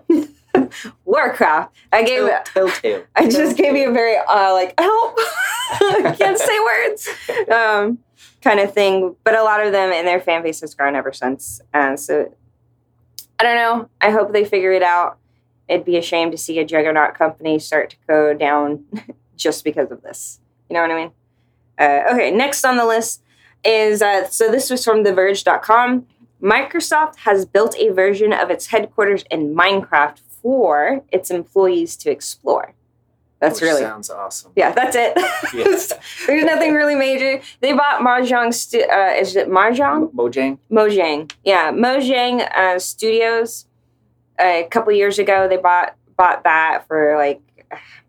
Warcraft. 1.06 1.76
I 1.92 2.04
gave 2.04 2.24
it. 2.24 2.46
Telltale. 2.46 3.06
I 3.16 3.30
just 3.30 3.58
gave 3.58 3.76
you 3.76 3.90
a 3.90 3.94
very 3.94 4.18
uh, 4.18 4.54
like 4.54 4.74
help. 4.80 5.16
I 5.18 6.16
can't 6.18 6.38
say 6.38 6.60
words. 6.60 7.08
Um, 7.50 8.00
kind 8.42 8.60
of 8.60 8.74
thing. 8.74 9.16
But 9.24 9.36
a 9.36 9.44
lot 9.44 9.66
of 9.66 9.72
them 9.72 9.92
and 9.92 10.08
their 10.08 10.20
fan 10.20 10.44
base 10.44 10.62
has 10.62 10.76
grown 10.76 10.96
ever 10.96 11.14
since. 11.14 11.62
And 11.74 12.00
so 12.00 12.34
I 13.40 13.44
don't 13.44 13.56
know. 13.56 13.90
I 14.02 14.12
hope 14.12 14.34
they 14.34 14.46
figure 14.46 14.72
it 14.72 14.84
out. 14.84 15.18
It'd 15.68 15.86
be 15.86 15.98
a 15.98 16.02
shame 16.02 16.32
to 16.32 16.38
see 16.38 16.60
a 16.60 16.66
juggernaut 16.66 17.16
company 17.16 17.58
start 17.60 17.92
to 17.92 17.96
go 18.08 18.34
down 18.34 18.86
just 19.38 19.64
because 19.64 19.90
of 19.90 20.02
this. 20.02 20.40
You 20.70 20.74
know 20.74 20.82
what 20.82 20.92
I 20.92 20.96
mean? 20.96 21.12
Uh, 21.80 22.14
okay, 22.14 22.32
next 22.32 22.66
on 22.66 22.78
the 22.78 22.86
list 22.86 23.24
is 23.64 24.02
uh, 24.02 24.28
so 24.28 24.52
this 24.52 24.70
was 24.70 24.84
from 24.84 25.04
TheVerge.com. 25.04 26.08
Microsoft 26.42 27.18
has 27.20 27.46
built 27.46 27.76
a 27.78 27.90
version 27.90 28.34
of 28.34 28.50
its 28.50 28.68
headquarters 28.68 29.24
in 29.30 29.54
Minecraft 29.56 30.20
for 30.42 31.04
its 31.12 31.30
employees 31.30 31.96
to 31.98 32.10
explore. 32.10 32.74
That's 33.40 33.60
Which 33.62 33.70
really 33.70 33.82
sounds 33.82 34.10
awesome. 34.10 34.52
yeah. 34.56 34.72
That's 34.72 34.96
it. 34.96 35.14
Yes. 35.54 35.94
There's 36.28 36.44
nothing 36.44 36.74
really 36.74 36.96
major. 36.96 37.42
They 37.60 37.74
bought 37.74 38.02
Mahjong. 38.02 38.54
Stu- 38.54 38.86
uh, 38.92 39.14
is 39.18 39.36
it 39.36 39.48
Mahjong? 39.50 40.14
Mo- 40.14 40.30
Mojang. 40.30 40.60
Mojang. 40.72 41.32
Yeah, 41.44 41.72
Mojang 41.72 42.48
uh, 42.56 42.78
Studios. 42.80 43.66
a 44.40 44.68
couple 44.70 44.94
years 44.94 45.18
ago, 45.20 45.48
they 45.48 45.58
bought 45.58 45.96
bought 46.18 46.44
that 46.44 46.86
for 46.88 47.16
like, 47.18 47.42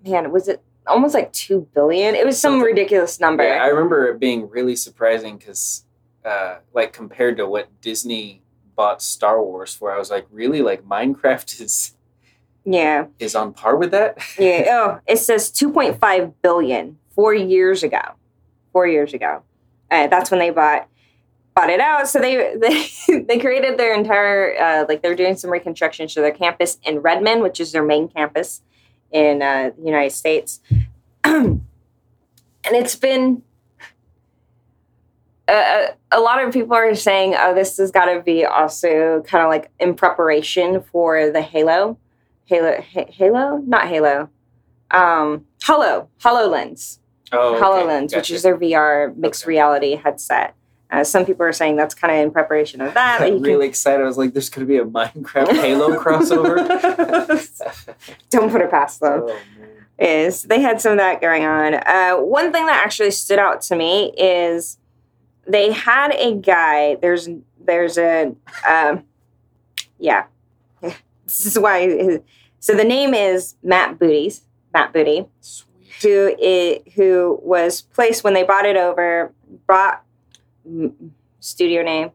man, 0.05 0.33
was 0.33 0.49
it 0.49 0.63
almost 0.87 1.15
like 1.15 1.33
two 1.33 1.69
billion? 1.75 2.15
It 2.15 2.25
was 2.27 2.39
some 2.41 2.53
Something. 2.55 2.67
ridiculous 2.67 3.21
number. 3.21 3.45
Yeah, 3.45 3.63
I 3.63 3.69
remember 3.69 4.09
it 4.09 4.19
being 4.19 4.49
really 4.49 4.77
surprising 4.77 5.39
because, 5.39 5.85
uh, 6.25 6.57
like, 6.73 6.93
compared 6.93 7.37
to 7.39 7.47
what 7.47 7.69
Disney 7.81 8.43
bought 8.77 9.03
Star 9.03 9.43
Wars 9.43 9.75
for, 9.75 9.93
I 9.93 9.99
was 9.99 10.11
like, 10.11 10.27
really, 10.31 10.63
like, 10.63 10.85
Minecraft 10.85 11.61
is 11.61 11.95
yeah. 12.65 13.07
is 13.19 13.35
on 13.35 13.53
par 13.53 13.77
with 13.77 13.91
that. 13.91 14.19
Yeah. 14.39 14.65
Oh, 14.73 15.01
it 15.07 15.19
says 15.19 15.51
2.5 15.51 16.35
billion 16.43 16.99
four 17.15 17.35
years 17.35 17.83
ago. 17.83 18.01
Four 18.73 18.87
years 18.87 19.13
ago. 19.13 19.43
Uh, 19.91 20.07
that's 20.07 20.31
when 20.31 20.41
they 20.41 20.51
bought 20.51 20.89
bought 21.55 21.69
it 21.71 21.81
out. 21.81 22.09
So 22.09 22.19
they 22.21 22.57
they, 23.09 23.21
they 23.23 23.39
created 23.39 23.79
their 23.79 23.95
entire 23.95 24.57
uh, 24.59 24.85
like 24.89 25.03
they're 25.03 25.17
doing 25.17 25.37
some 25.37 25.51
reconstruction 25.51 26.09
to 26.09 26.21
their 26.21 26.33
campus 26.33 26.79
in 26.83 27.01
Redmond, 27.01 27.43
which 27.43 27.61
is 27.61 27.73
their 27.73 27.85
main 27.85 28.09
campus 28.09 28.63
in 29.13 29.43
uh, 29.43 29.71
the 29.77 29.85
United 29.85 30.11
States. 30.13 30.61
and 31.25 31.61
it's 32.65 32.97
been 32.97 33.43
a, 35.49 35.89
a 36.11 36.21
lot 36.21 36.43
of 36.43 36.53
people 36.53 36.75
are 36.75 36.95
saying, 36.95 37.35
oh, 37.39 37.55
this 37.55 37.77
has 37.79 37.91
got 37.91 38.07
to 38.07 38.21
be 38.21 38.45
also 38.45 39.23
kind 39.27 39.45
of 39.45 39.51
like 39.51 39.71
in 39.79 39.95
preparation 39.95 40.81
for 40.81 41.31
the 41.31 41.43
Halo, 41.43 41.99
Halo, 42.47 42.81
Ha- 42.81 43.07
Halo, 43.09 43.59
not 43.67 43.89
Halo, 43.89 44.31
um, 44.91 45.45
Holo, 45.65 46.09
Hololens, 46.21 46.99
Oh, 47.35 47.55
okay. 47.55 47.65
Hololens, 47.65 48.15
which 48.15 48.31
is 48.31 48.43
their 48.43 48.59
VR 48.59 49.17
mixed 49.17 49.45
Okay. 49.45 49.49
reality 49.51 49.97
headset. 49.97 50.55
Uh, 50.93 51.03
some 51.03 51.25
people 51.25 51.45
are 51.45 51.53
saying 51.55 51.77
that's 51.77 51.95
kind 51.95 52.13
of 52.13 52.19
in 52.23 52.31
preparation 52.31 52.83
of 52.83 52.93
that. 52.93 53.23
I'm 53.23 53.29
you 53.29 53.35
can- 53.37 53.43
really 53.45 53.67
excited. 53.67 54.03
I 54.03 54.07
was 54.07 54.19
like, 54.19 54.35
"There's 54.35 54.51
going 54.51 54.67
to 54.67 54.71
be 54.71 54.77
a 54.79 54.85
Minecraft 54.85 55.53
Halo 55.53 55.99
crossover." 56.03 56.59
Don't 58.31 58.51
put 58.53 58.61
it 58.61 58.71
past 58.71 59.01
them. 59.01 59.23
oh, 59.25 59.39
is 59.99 60.43
they 60.43 60.61
had 60.61 60.81
some 60.81 60.93
of 60.93 60.99
that 60.99 61.21
going 61.21 61.45
on. 61.45 61.75
Uh, 61.75 62.17
one 62.17 62.53
thing 62.53 62.67
that 62.67 62.85
actually 62.85 63.11
stood 63.11 63.39
out 63.39 63.63
to 63.63 63.77
me 63.77 64.13
is 64.19 64.79
they 65.47 65.73
had 65.73 66.13
a 66.15 66.35
guy. 66.35 66.97
There's 66.97 67.29
there's 67.65 67.97
a 67.97 68.35
um, 68.69 69.05
yeah. 69.99 70.25
This 71.25 71.47
is 71.47 71.59
why. 71.59 72.21
So 72.61 72.75
the 72.75 72.85
name 72.85 73.15
is 73.15 73.55
Matt 73.63 73.99
Booties. 73.99 74.43
Matt 74.75 74.93
Booty, 74.93 75.25
Sweet. 75.41 75.67
who 76.03 76.35
i 76.43 76.81
who 76.95 77.39
was 77.43 77.81
placed 77.83 78.25
when 78.25 78.35
they 78.35 78.43
brought 78.43 78.67
it 78.67 78.77
over. 78.77 79.33
Brought 79.67 80.05
studio 81.41 81.83
name, 81.83 82.11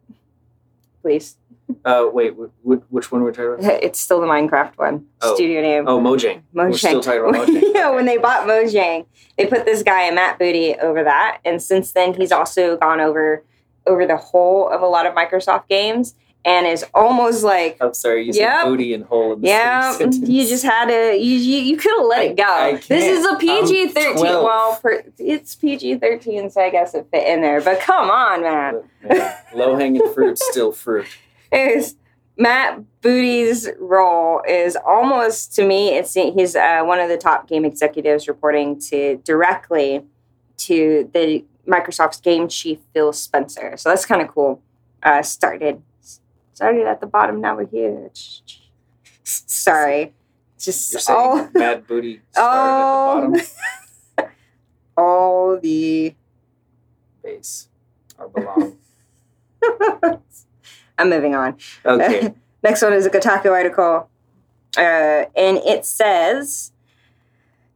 please. 1.02 1.38
Uh, 1.84 2.06
wait, 2.12 2.34
wh- 2.34 2.48
wh- 2.66 2.92
which 2.94 3.12
one 3.12 3.22
were 3.22 3.30
we 3.30 3.36
talking 3.36 3.66
about? 3.66 3.84
It's 3.84 4.00
still 4.00 4.22
the 4.22 4.28
Minecraft 4.28 4.78
one. 4.78 5.06
Oh. 5.22 5.36
Studio 5.36 5.62
name. 5.62 5.86
Oh, 5.88 6.00
Mojang. 6.00 6.42
We're 6.54 6.70
Mojang. 6.70 6.78
still 6.78 7.02
talking 7.02 7.20
about 7.22 7.48
Mojang. 7.48 7.62
yeah, 7.76 7.90
when 7.90 8.06
they 8.06 8.18
bought 8.18 8.48
Mojang, 8.48 9.06
they 9.38 9.46
put 9.46 9.66
this 9.66 9.84
guy, 9.84 10.10
Matt 10.12 10.40
Booty, 10.40 10.76
over 10.76 11.04
that, 11.04 11.40
and 11.44 11.62
since 11.62 11.92
then 11.92 12.14
he's 12.14 12.32
also 12.32 12.78
gone 12.78 13.02
over 13.02 13.44
over 13.86 14.06
the 14.06 14.18
whole 14.18 14.70
of 14.70 14.82
a 14.82 14.86
lot 14.88 15.06
of 15.06 15.14
Microsoft 15.14 15.68
games, 15.68 16.16
and 16.48 16.66
is 16.66 16.86
almost 16.94 17.44
like, 17.44 17.78
I'm 17.82 17.94
sorry, 17.94 18.26
you 18.26 18.34
said 18.34 18.64
booty 18.64 18.94
and 18.94 19.04
hole 19.04 19.34
in 19.34 19.42
the 19.42 19.48
yeah, 19.50 20.00
you 20.12 20.48
just 20.48 20.64
had 20.64 20.86
to, 20.86 21.16
you 21.18 21.36
you, 21.38 21.58
you 21.62 21.78
could 21.78 21.92
have 21.98 22.06
let 22.08 22.20
I- 22.20 22.24
it 22.24 22.38
go. 22.38 22.80
This 22.88 23.04
is 23.20 23.26
a. 23.26 23.36
PG 23.36 23.90
thirteen. 23.90 24.18
12. 24.18 24.44
Well, 24.44 24.80
per, 24.82 25.04
it's 25.20 25.56
PG 25.56 25.98
thirteen, 25.98 26.50
so 26.50 26.62
I 26.62 26.70
guess 26.70 26.96
it 26.96 27.06
fit 27.12 27.28
in 27.28 27.42
there. 27.42 27.62
But 27.62 27.82
come 27.82 28.10
on, 28.10 28.42
man. 28.42 28.84
Low 29.54 29.76
hanging 29.76 30.08
fruit, 30.14 30.40
still 30.40 30.72
fruit. 30.72 31.06
is 31.52 31.96
Matt 32.38 32.82
Booty's 33.02 33.68
role 33.80 34.42
is 34.48 34.78
almost 34.86 35.54
to 35.56 35.66
me. 35.66 35.90
It's 35.98 36.14
he's 36.14 36.56
uh, 36.56 36.82
one 36.84 37.00
of 37.00 37.10
the 37.10 37.18
top 37.18 37.48
game 37.48 37.66
executives 37.66 38.28
reporting 38.28 38.80
to 38.90 39.18
directly 39.24 40.06
to 40.58 41.10
the 41.14 41.44
Microsoft's 41.68 42.22
game 42.22 42.48
chief 42.48 42.80
Phil 42.94 43.12
Spencer. 43.12 43.76
So 43.78 43.90
that's 43.90 44.06
kind 44.06 44.22
of 44.22 44.30
cool. 44.30 44.62
Uh, 45.04 45.22
started 45.22 45.82
started 46.58 46.88
at 46.88 47.00
the 47.00 47.06
bottom. 47.06 47.40
Now 47.40 47.56
we're 47.56 47.68
here. 47.68 48.10
Sorry, 49.24 50.14
just 50.60 50.92
You're 50.92 51.00
saying 51.00 51.20
all 51.20 51.50
Mad 51.54 51.86
Booty 51.86 52.22
started 52.32 53.30
at 53.30 53.46
the 53.46 53.52
bottom 54.18 54.32
all 54.98 55.60
the. 55.60 56.16
base 57.24 57.68
or 58.18 58.30
belong. 58.30 58.78
I'm 60.98 61.12
moving 61.12 61.36
on. 61.36 61.58
Okay. 61.86 62.34
Next 62.64 62.82
one 62.82 62.94
is 62.94 63.06
a 63.06 63.12
Kotaku 63.12 63.52
article. 63.52 64.10
Uh, 64.76 65.26
and 65.36 65.58
it 65.58 65.86
says 65.86 66.72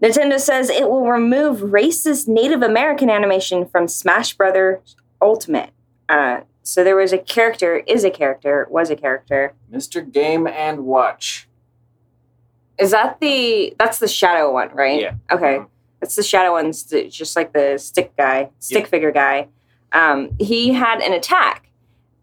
Nintendo 0.02 0.40
says 0.40 0.72
it 0.72 0.90
will 0.90 1.06
remove 1.06 1.60
racist 1.60 2.28
Native 2.28 2.64
American 2.64 3.12
animation 3.12 3.68
from 3.68 3.88
Smash 3.88 4.34
Brothers 4.34 4.96
Ultimate. 5.22 5.70
Uh, 6.10 6.42
so 6.64 6.84
there 6.84 6.96
was 6.96 7.12
a 7.14 7.18
character, 7.18 7.78
is 7.88 8.04
a 8.04 8.12
character, 8.12 8.68
was 8.70 8.90
a 8.90 8.96
character. 8.96 9.54
Mr. 9.72 10.10
Game 10.12 10.46
and 10.48 10.86
Watch. 10.86 11.48
Is 12.78 12.92
that 12.92 13.20
the 13.20 13.76
that's 13.78 14.00
the 14.00 14.08
shadow 14.08 14.52
one, 14.52 14.70
right? 14.74 15.00
Yeah. 15.02 15.14
Okay. 15.32 15.58
Mhm. 15.60 15.68
That's 16.00 16.16
the 16.16 16.24
shadow 16.24 16.54
one, 16.54 16.74
st- 16.74 17.12
just 17.12 17.36
like 17.36 17.54
the 17.54 17.78
stick 17.78 18.16
guy, 18.18 18.50
stick 18.60 18.86
Yeah. 18.86 18.90
figure 18.90 19.12
guy. 19.12 19.50
Um, 19.92 20.32
he 20.40 20.74
had 20.74 21.00
an 21.02 21.14
attack, 21.14 21.70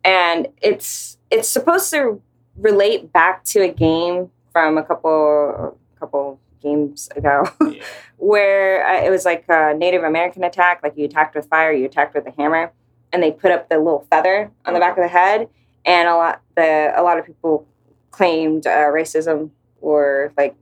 and 0.05 0.49
it's 0.63 1.19
it's 1.31 1.49
supposed 1.49 1.91
to 1.93 2.21
relate 2.57 3.13
back 3.13 3.45
to 3.45 3.61
a 3.61 3.69
game 3.69 4.31
from 4.53 4.79
a 4.79 4.83
couple 4.83 5.79
couple 6.01 6.41
games 6.61 7.09
ago, 7.15 7.45
Yeah. 7.71 7.83
where 8.17 8.85
uh, 8.85 9.05
it 9.05 9.11
was 9.11 9.25
like 9.25 9.45
a 9.49 9.75
Native 9.75 10.03
American 10.03 10.43
attack. 10.43 10.81
Like 10.83 10.97
you 10.97 11.05
attacked 11.05 11.37
with 11.37 11.47
fire, 11.49 11.71
you 11.73 11.85
attacked 11.87 12.15
with 12.17 12.27
a 12.27 12.33
hammer, 12.33 12.73
and 13.13 13.23
they 13.23 13.31
put 13.31 13.51
up 13.53 13.69
the 13.69 13.79
little 13.79 14.07
feather 14.11 14.51
on 14.67 14.75
the 14.75 14.81
back 14.81 14.97
of 14.97 15.03
the 15.03 15.09
head. 15.09 15.49
And 15.85 16.09
a 16.09 16.15
lot 16.17 16.43
the 16.57 16.93
a 16.97 17.03
lot 17.03 17.19
of 17.19 17.27
people 17.27 17.67
claimed 18.11 18.67
uh, 18.67 18.71
racism 18.89 19.51
or 19.81 20.33
like 20.37 20.55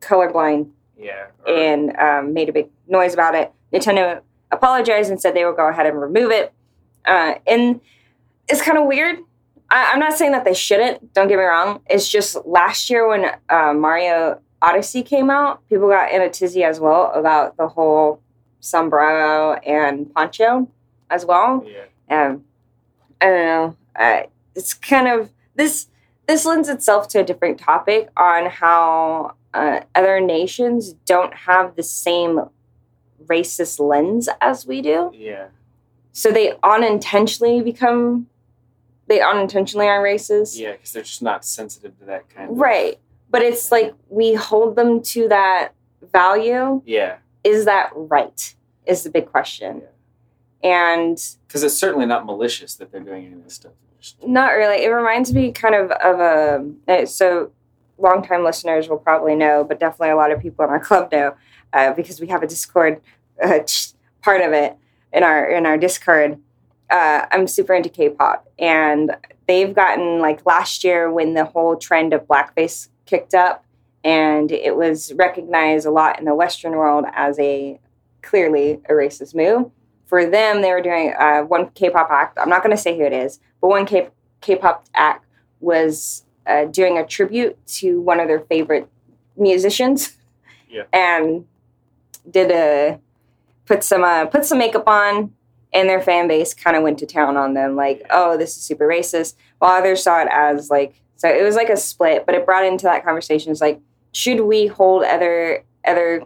colorblind 0.00 0.70
Yeah. 0.96 1.26
Or- 1.46 1.54
and 1.54 1.96
um, 1.96 2.32
made 2.34 2.48
a 2.48 2.52
big 2.52 2.68
noise 2.88 3.14
about 3.14 3.34
it. 3.34 3.52
Nintendo 3.72 4.20
apologized 4.50 5.10
and 5.10 5.20
said 5.20 5.34
they 5.34 5.44
will 5.44 5.52
go 5.52 5.68
ahead 5.68 5.86
and 5.86 6.00
remove 6.00 6.30
it. 6.30 6.52
Uh, 7.04 7.34
and 7.46 7.80
it's 8.48 8.62
kind 8.62 8.78
of 8.78 8.86
weird. 8.86 9.18
I, 9.70 9.92
I'm 9.92 10.00
not 10.00 10.14
saying 10.14 10.32
that 10.32 10.44
they 10.44 10.54
shouldn't. 10.54 11.12
Don't 11.12 11.28
get 11.28 11.36
me 11.36 11.44
wrong. 11.44 11.80
It's 11.88 12.08
just 12.08 12.36
last 12.46 12.88
year 12.88 13.06
when 13.06 13.26
uh, 13.50 13.74
Mario 13.74 14.40
Odyssey 14.62 15.02
came 15.02 15.28
out, 15.30 15.66
people 15.68 15.88
got 15.88 16.10
in 16.10 16.22
a 16.22 16.30
tizzy 16.30 16.64
as 16.64 16.80
well 16.80 17.12
about 17.14 17.56
the 17.58 17.68
whole 17.68 18.20
sombrero 18.60 19.52
and 19.54 20.12
poncho 20.14 20.68
as 21.10 21.24
well. 21.24 21.64
yeah. 21.66 21.84
Um, 22.10 22.44
I 23.20 23.26
don't 23.26 23.44
know. 23.44 23.76
Uh, 23.96 24.22
it's 24.54 24.74
kind 24.74 25.08
of 25.08 25.30
this. 25.54 25.88
This 26.26 26.44
lends 26.44 26.68
itself 26.68 27.08
to 27.08 27.20
a 27.20 27.24
different 27.24 27.58
topic 27.58 28.10
on 28.16 28.50
how 28.50 29.34
uh, 29.54 29.80
other 29.94 30.20
nations 30.20 30.92
don't 31.06 31.32
have 31.34 31.74
the 31.74 31.82
same 31.82 32.40
racist 33.26 33.80
lens 33.80 34.28
as 34.40 34.66
we 34.66 34.82
do. 34.82 35.10
Yeah. 35.14 35.48
So 36.12 36.30
they 36.30 36.54
unintentionally 36.62 37.62
become. 37.62 38.28
They 39.06 39.20
unintentionally 39.20 39.86
are 39.86 40.02
racist. 40.02 40.58
Yeah, 40.58 40.72
because 40.72 40.92
they're 40.92 41.02
just 41.02 41.22
not 41.22 41.44
sensitive 41.44 41.98
to 41.98 42.04
that 42.04 42.28
kind 42.28 42.50
of. 42.50 42.58
Right. 42.58 42.98
But 43.30 43.42
it's 43.42 43.72
like 43.72 43.94
we 44.08 44.34
hold 44.34 44.76
them 44.76 45.02
to 45.02 45.28
that 45.28 45.72
value. 46.12 46.82
Yeah. 46.84 47.16
Is 47.44 47.64
that 47.64 47.90
right? 47.94 48.54
Is 48.86 49.02
the 49.02 49.10
big 49.10 49.30
question. 49.30 49.82
And 50.62 51.18
Because 51.46 51.62
it's 51.62 51.78
certainly 51.78 52.06
not 52.06 52.26
malicious 52.26 52.74
that 52.76 52.90
they're 52.90 53.00
doing 53.00 53.26
any 53.26 53.34
of 53.34 53.44
this 53.44 53.54
stuff. 53.54 53.72
Not 54.24 54.50
really. 54.50 54.84
It 54.84 54.88
reminds 54.88 55.32
me 55.32 55.52
kind 55.52 55.74
of 55.74 55.90
of 55.90 56.20
a 56.20 57.02
uh, 57.02 57.06
so 57.06 57.52
longtime 57.98 58.44
listeners 58.44 58.88
will 58.88 58.98
probably 58.98 59.34
know, 59.34 59.64
but 59.64 59.80
definitely 59.80 60.10
a 60.10 60.16
lot 60.16 60.30
of 60.30 60.40
people 60.40 60.64
in 60.64 60.70
our 60.70 60.80
club 60.84 61.10
know 61.12 61.34
uh, 61.72 61.92
because 61.92 62.20
we 62.20 62.28
have 62.28 62.42
a 62.42 62.46
Discord 62.46 63.00
uh, 63.42 63.60
part 64.22 64.40
of 64.40 64.52
it 64.52 64.76
in 65.12 65.22
our 65.22 65.50
in 65.50 65.66
our 65.66 65.76
Discord. 65.76 66.40
Uh, 66.90 67.26
I'm 67.30 67.46
super 67.46 67.74
into 67.74 67.90
K-pop, 67.90 68.48
and 68.58 69.14
they've 69.46 69.74
gotten 69.74 70.20
like 70.20 70.46
last 70.46 70.84
year 70.84 71.12
when 71.12 71.34
the 71.34 71.44
whole 71.44 71.76
trend 71.76 72.14
of 72.14 72.26
blackface 72.26 72.88
kicked 73.04 73.34
up, 73.34 73.64
and 74.04 74.50
it 74.50 74.74
was 74.74 75.12
recognized 75.14 75.86
a 75.86 75.90
lot 75.90 76.18
in 76.18 76.24
the 76.24 76.34
Western 76.34 76.72
world 76.72 77.04
as 77.12 77.38
a 77.38 77.78
clearly 78.22 78.80
a 78.88 78.92
racist 78.92 79.34
move. 79.34 79.70
For 80.08 80.24
them, 80.28 80.62
they 80.62 80.70
were 80.72 80.80
doing 80.80 81.12
uh, 81.18 81.42
one 81.42 81.68
K-pop 81.70 82.10
act. 82.10 82.38
I'm 82.40 82.48
not 82.48 82.62
going 82.62 82.74
to 82.74 82.82
say 82.82 82.96
who 82.96 83.04
it 83.04 83.12
is, 83.12 83.40
but 83.60 83.68
one 83.68 83.84
K 83.84 84.08
K-pop 84.40 84.86
act 84.94 85.26
was 85.60 86.24
uh, 86.46 86.64
doing 86.64 86.96
a 86.96 87.06
tribute 87.06 87.58
to 87.66 88.00
one 88.00 88.18
of 88.18 88.26
their 88.26 88.40
favorite 88.40 88.88
musicians, 89.36 90.16
Yeah. 90.70 90.84
and 90.94 91.44
did 92.28 92.50
a 92.50 92.98
put 93.66 93.84
some 93.84 94.02
uh, 94.02 94.24
put 94.26 94.46
some 94.46 94.56
makeup 94.58 94.88
on, 94.88 95.34
and 95.74 95.88
their 95.90 96.00
fan 96.00 96.26
base 96.26 96.54
kind 96.54 96.74
of 96.76 96.82
went 96.82 96.98
to 97.00 97.06
town 97.06 97.36
on 97.36 97.52
them, 97.52 97.76
like, 97.76 98.06
"Oh, 98.10 98.38
this 98.38 98.56
is 98.56 98.62
super 98.62 98.88
racist," 98.88 99.34
while 99.58 99.72
others 99.72 100.02
saw 100.02 100.22
it 100.22 100.28
as 100.32 100.70
like 100.70 100.94
so. 101.16 101.28
It 101.28 101.42
was 101.42 101.54
like 101.54 101.68
a 101.68 101.76
split, 101.76 102.24
but 102.24 102.34
it 102.34 102.46
brought 102.46 102.64
into 102.64 102.84
that 102.84 103.04
conversation 103.04 103.52
is 103.52 103.60
like, 103.60 103.78
should 104.12 104.40
we 104.40 104.68
hold 104.68 105.04
other 105.04 105.64
other 105.86 106.24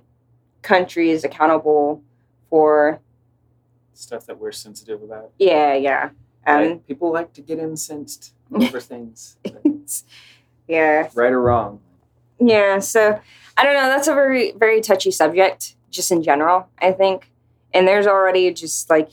countries 0.62 1.24
accountable 1.24 2.00
for? 2.48 3.00
Stuff 4.02 4.26
that 4.26 4.40
we're 4.40 4.50
sensitive 4.50 5.00
about. 5.00 5.30
Yeah, 5.38 5.74
yeah. 5.74 6.10
Um, 6.44 6.56
Right? 6.56 6.86
People 6.88 7.12
like 7.12 7.32
to 7.34 7.40
get 7.40 7.60
incensed 7.60 8.34
over 8.52 8.80
things, 8.80 9.36
yeah. 10.68 11.08
right 11.14 11.32
or 11.32 11.40
wrong. 11.40 11.78
Yeah, 12.40 12.80
so 12.80 13.20
I 13.56 13.62
don't 13.62 13.74
know. 13.74 13.86
That's 13.86 14.08
a 14.08 14.14
very, 14.14 14.50
very 14.50 14.80
touchy 14.80 15.12
subject, 15.12 15.76
just 15.88 16.10
in 16.10 16.20
general, 16.20 16.68
I 16.80 16.90
think. 16.90 17.30
And 17.72 17.86
there's 17.86 18.08
already 18.08 18.52
just 18.52 18.90
like 18.90 19.10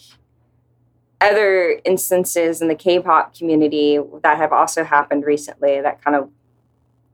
other 1.22 1.80
instances 1.86 2.60
in 2.60 2.68
the 2.68 2.74
K 2.74 3.00
pop 3.00 3.36
community 3.38 4.00
that 4.24 4.38
have 4.38 4.52
also 4.52 4.84
happened 4.84 5.24
recently 5.24 5.82
that 5.82 6.04
kind 6.04 6.16
of 6.16 6.32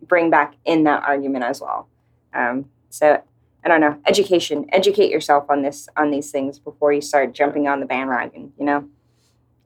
bring 0.02 0.30
back 0.30 0.56
in 0.64 0.86
that 0.86 1.04
argument 1.04 1.44
as 1.44 1.60
well. 1.60 1.90
Um, 2.34 2.70
so 2.90 3.22
I 3.65 3.67
don't 3.69 3.82
know. 3.82 3.97
Education, 4.06 4.67
educate 4.71 5.10
yourself 5.10 5.45
on 5.49 5.63
this, 5.63 5.89
on 5.97 6.12
these 6.12 6.30
things 6.32 6.60
before 6.60 6.93
you 6.93 7.01
start 7.01 7.34
jumping 7.34 7.67
on 7.67 7.80
the 7.80 7.88
bandwagon, 7.88 8.54
you 8.60 8.65
know? 8.65 8.88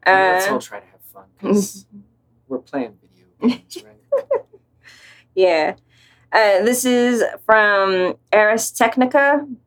And 0.03 0.33
let's 0.35 0.47
Uh, 0.47 0.53
all 0.53 0.59
try 0.59 0.79
to 0.79 0.85
have 0.85 1.01
fun 1.01 1.25
because 1.37 1.85
we're 2.47 2.59
playing 2.59 2.97
video 3.01 3.25
games, 3.57 3.83
right? 3.83 3.97
Yeah. 5.35 5.75
Uh, 6.31 6.63
this 6.63 6.85
is 6.85 7.23
from 7.45 8.15
arstechnica.com. 8.31 9.57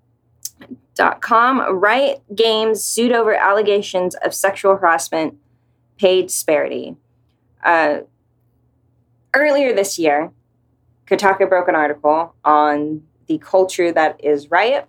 Riot 1.78 2.22
Games 2.34 2.82
sued 2.82 3.12
over 3.12 3.34
allegations 3.34 4.14
of 4.16 4.32
sexual 4.34 4.76
harassment 4.76 5.34
pay 5.98 6.22
disparity. 6.22 6.96
Uh, 7.62 8.00
earlier 9.34 9.74
this 9.74 9.98
year, 9.98 10.32
Kotaku 11.06 11.48
broke 11.48 11.68
an 11.68 11.74
article 11.74 12.34
on 12.44 13.02
the 13.32 13.44
culture 13.44 13.90
that 13.92 14.22
is 14.22 14.50
Riot. 14.50 14.86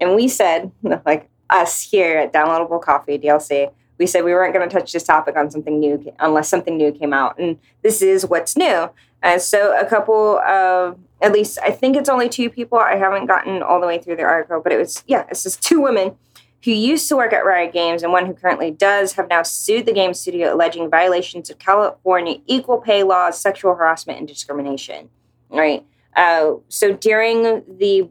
And 0.00 0.14
we 0.14 0.28
said, 0.28 0.72
like 1.06 1.28
us 1.50 1.82
here 1.82 2.18
at 2.18 2.32
Downloadable 2.32 2.80
Coffee, 2.80 3.18
DLC, 3.18 3.70
we 3.98 4.06
said 4.06 4.24
we 4.24 4.32
weren't 4.32 4.54
going 4.54 4.68
to 4.68 4.74
touch 4.74 4.92
this 4.92 5.04
topic 5.04 5.36
on 5.36 5.50
something 5.50 5.78
new 5.78 6.12
unless 6.18 6.48
something 6.48 6.76
new 6.76 6.90
came 6.90 7.12
out. 7.12 7.38
And 7.38 7.58
this 7.82 8.02
is 8.02 8.26
what's 8.26 8.56
new. 8.56 8.90
Uh, 9.22 9.38
so 9.38 9.78
a 9.78 9.86
couple 9.86 10.38
of, 10.38 10.98
at 11.20 11.32
least 11.32 11.58
I 11.62 11.70
think 11.70 11.96
it's 11.96 12.08
only 12.08 12.28
two 12.28 12.50
people. 12.50 12.78
I 12.78 12.96
haven't 12.96 13.26
gotten 13.26 13.62
all 13.62 13.80
the 13.80 13.86
way 13.86 13.98
through 13.98 14.16
the 14.16 14.24
article, 14.24 14.60
but 14.60 14.72
it 14.72 14.78
was, 14.78 15.04
yeah, 15.06 15.24
it's 15.30 15.44
just 15.44 15.62
two 15.62 15.80
women 15.80 16.16
who 16.64 16.72
used 16.72 17.08
to 17.08 17.16
work 17.16 17.32
at 17.32 17.44
Riot 17.44 17.72
Games 17.72 18.02
and 18.02 18.12
one 18.12 18.26
who 18.26 18.34
currently 18.34 18.70
does 18.70 19.12
have 19.12 19.28
now 19.28 19.42
sued 19.42 19.86
the 19.86 19.92
game 19.92 20.14
studio 20.14 20.54
alleging 20.54 20.88
violations 20.90 21.50
of 21.50 21.58
California 21.58 22.38
equal 22.46 22.78
pay 22.78 23.02
laws, 23.02 23.38
sexual 23.38 23.74
harassment, 23.74 24.18
and 24.18 24.26
discrimination. 24.26 25.10
Right. 25.50 25.84
Uh, 26.14 26.54
so 26.68 26.92
during 26.92 27.62
the 27.78 28.08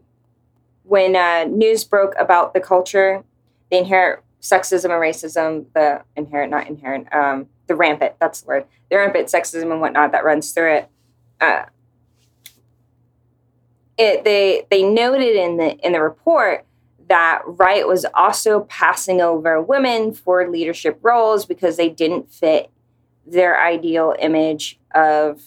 when 0.84 1.14
uh, 1.14 1.44
news 1.44 1.84
broke 1.84 2.14
about 2.18 2.54
the 2.54 2.60
culture, 2.60 3.24
the 3.70 3.78
inherent 3.78 4.20
sexism 4.40 4.84
and 4.84 4.92
racism, 4.92 5.66
the 5.74 6.02
inherent, 6.16 6.50
not 6.50 6.66
inherent, 6.66 7.12
um, 7.14 7.46
the 7.68 7.76
rampant, 7.76 8.14
that's 8.18 8.42
the 8.42 8.48
word, 8.48 8.64
the 8.90 8.96
rampant 8.96 9.28
sexism 9.28 9.70
and 9.70 9.80
whatnot 9.80 10.12
that 10.12 10.24
runs 10.24 10.50
through 10.52 10.74
it. 10.74 10.88
Uh, 11.40 11.64
it 13.98 14.24
they 14.24 14.66
they 14.70 14.82
noted 14.82 15.36
in 15.36 15.56
the 15.58 15.76
in 15.78 15.92
the 15.92 16.00
report 16.00 16.64
that 17.08 17.42
Riot 17.44 17.86
was 17.86 18.06
also 18.14 18.60
passing 18.60 19.20
over 19.20 19.60
women 19.60 20.12
for 20.14 20.48
leadership 20.48 20.98
roles 21.02 21.44
because 21.44 21.76
they 21.76 21.88
didn't 21.88 22.32
fit 22.32 22.70
their 23.26 23.60
ideal 23.60 24.14
image 24.18 24.78
of 24.94 25.42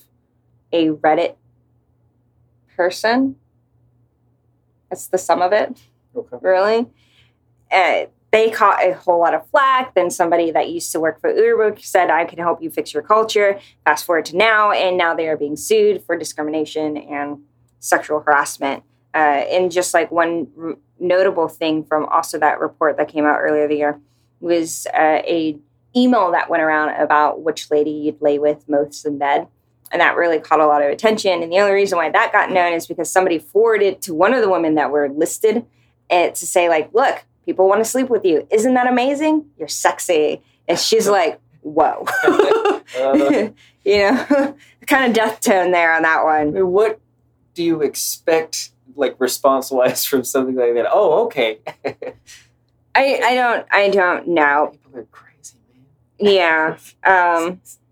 a 0.71 0.89
Reddit 0.89 1.35
person. 2.75 3.35
That's 4.89 5.07
the 5.07 5.17
sum 5.17 5.41
of 5.41 5.51
it. 5.53 5.77
Okay. 6.15 6.37
Really? 6.41 6.87
Uh, 7.71 8.05
they 8.31 8.49
caught 8.49 8.83
a 8.83 8.93
whole 8.93 9.19
lot 9.19 9.33
of 9.33 9.49
flack. 9.49 9.95
Then 9.95 10.09
somebody 10.09 10.51
that 10.51 10.69
used 10.69 10.91
to 10.91 10.99
work 10.99 11.21
for 11.21 11.33
Uber 11.33 11.77
said, 11.79 12.09
I 12.09 12.25
can 12.25 12.37
help 12.37 12.61
you 12.61 12.69
fix 12.69 12.93
your 12.93 13.03
culture. 13.03 13.59
Fast 13.85 14.05
forward 14.05 14.25
to 14.25 14.35
now, 14.35 14.71
and 14.71 14.97
now 14.97 15.15
they 15.15 15.27
are 15.29 15.37
being 15.37 15.55
sued 15.55 16.03
for 16.03 16.17
discrimination 16.17 16.97
and 16.97 17.43
sexual 17.79 18.19
harassment. 18.19 18.83
Uh, 19.13 19.17
and 19.17 19.71
just 19.71 19.93
like 19.93 20.11
one 20.11 20.47
r- 20.61 20.75
notable 20.99 21.47
thing 21.47 21.83
from 21.85 22.05
also 22.05 22.37
that 22.37 22.59
report 22.59 22.97
that 22.97 23.07
came 23.07 23.25
out 23.25 23.39
earlier 23.39 23.67
the 23.67 23.77
year 23.77 23.99
was 24.41 24.85
uh, 24.93 25.21
a 25.25 25.57
email 25.95 26.31
that 26.31 26.49
went 26.49 26.61
around 26.61 26.89
about 27.01 27.41
which 27.41 27.71
lady 27.71 27.91
you'd 27.91 28.21
lay 28.21 28.37
with 28.37 28.67
most 28.67 29.05
in 29.05 29.17
bed 29.17 29.47
and 29.91 30.01
that 30.01 30.15
really 30.15 30.39
caught 30.39 30.59
a 30.59 30.67
lot 30.67 30.81
of 30.81 30.89
attention. 30.89 31.43
And 31.43 31.51
the 31.51 31.59
only 31.59 31.73
reason 31.73 31.97
why 31.97 32.09
that 32.09 32.31
got 32.31 32.51
known 32.51 32.73
is 32.73 32.87
because 32.87 33.11
somebody 33.11 33.39
forwarded 33.39 34.01
to 34.03 34.13
one 34.13 34.33
of 34.33 34.41
the 34.41 34.49
women 34.49 34.75
that 34.75 34.91
were 34.91 35.09
listed 35.09 35.65
and 36.09 36.35
to 36.35 36.45
say, 36.45 36.69
like, 36.69 36.93
look, 36.93 37.23
people 37.45 37.67
want 37.67 37.83
to 37.83 37.89
sleep 37.89 38.09
with 38.09 38.25
you. 38.25 38.47
Isn't 38.51 38.73
that 38.73 38.87
amazing? 38.87 39.45
You're 39.57 39.67
sexy. 39.67 40.41
And 40.67 40.77
she's 40.79 41.07
like, 41.07 41.39
whoa. 41.61 42.05
Uh, 42.23 42.79
you 43.85 43.97
know, 43.97 44.55
kind 44.87 45.05
of 45.05 45.13
death 45.13 45.41
tone 45.41 45.71
there 45.71 45.93
on 45.93 46.03
that 46.03 46.19
I 46.19 46.23
one. 46.23 46.53
mean, 46.53 46.67
what 46.71 46.99
do 47.53 47.63
you 47.63 47.81
expect, 47.81 48.71
like 48.95 49.15
response 49.19 49.71
wise, 49.71 50.03
from 50.05 50.23
something 50.23 50.55
like 50.55 50.73
that? 50.73 50.87
Oh, 50.91 51.25
okay. 51.25 51.59
I, 52.95 53.19
I 53.23 53.35
don't 53.35 53.67
I 53.71 53.89
don't 53.89 54.29
know. 54.29 54.69
People 54.71 54.99
are 54.99 55.07
crazy, 55.11 55.57
man. 55.73 56.33
Yeah. 56.33 56.77
Um, 57.03 57.61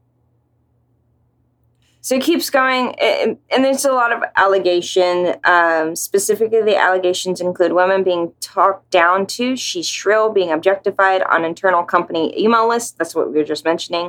so 2.04 2.16
it 2.16 2.22
keeps 2.22 2.50
going, 2.50 2.96
and 3.00 3.38
and 3.50 3.64
there's 3.64 3.86
a 3.86 3.94
lot 3.94 4.12
of 4.12 4.24
allegation. 4.36 5.36
Um, 5.46 5.96
specifically, 5.96 6.62
the 6.62 6.76
allegations 6.76 7.40
include 7.40 7.72
women 7.72 8.04
being 8.04 8.34
talked 8.42 8.92
down 8.92 9.26
to, 9.28 9.56
she's 9.56 9.88
shrill, 9.88 10.30
being 10.30 10.52
objectified 10.52 11.22
on 11.22 11.46
internal 11.46 11.82
company 11.82 12.38
email 12.38 12.68
lists. 12.68 12.92
That's 12.92 13.16
what 13.16 13.32
we 13.32 13.38
were 13.38 13.46
just 13.46 13.64
mentioning. 13.64 14.08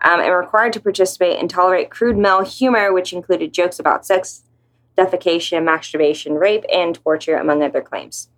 Um, 0.00 0.20
and 0.20 0.32
required 0.32 0.74
to 0.74 0.80
participate 0.80 1.40
and 1.40 1.50
tolerate 1.50 1.90
crude 1.90 2.16
male 2.16 2.44
humor, 2.44 2.92
which 2.92 3.12
included 3.12 3.52
jokes 3.52 3.80
about 3.80 4.06
sex, 4.06 4.44
defecation, 4.96 5.64
masturbation, 5.64 6.34
rape, 6.34 6.64
and 6.72 6.94
torture, 6.94 7.36
among 7.36 7.64
other 7.64 7.80
claims. 7.80 8.28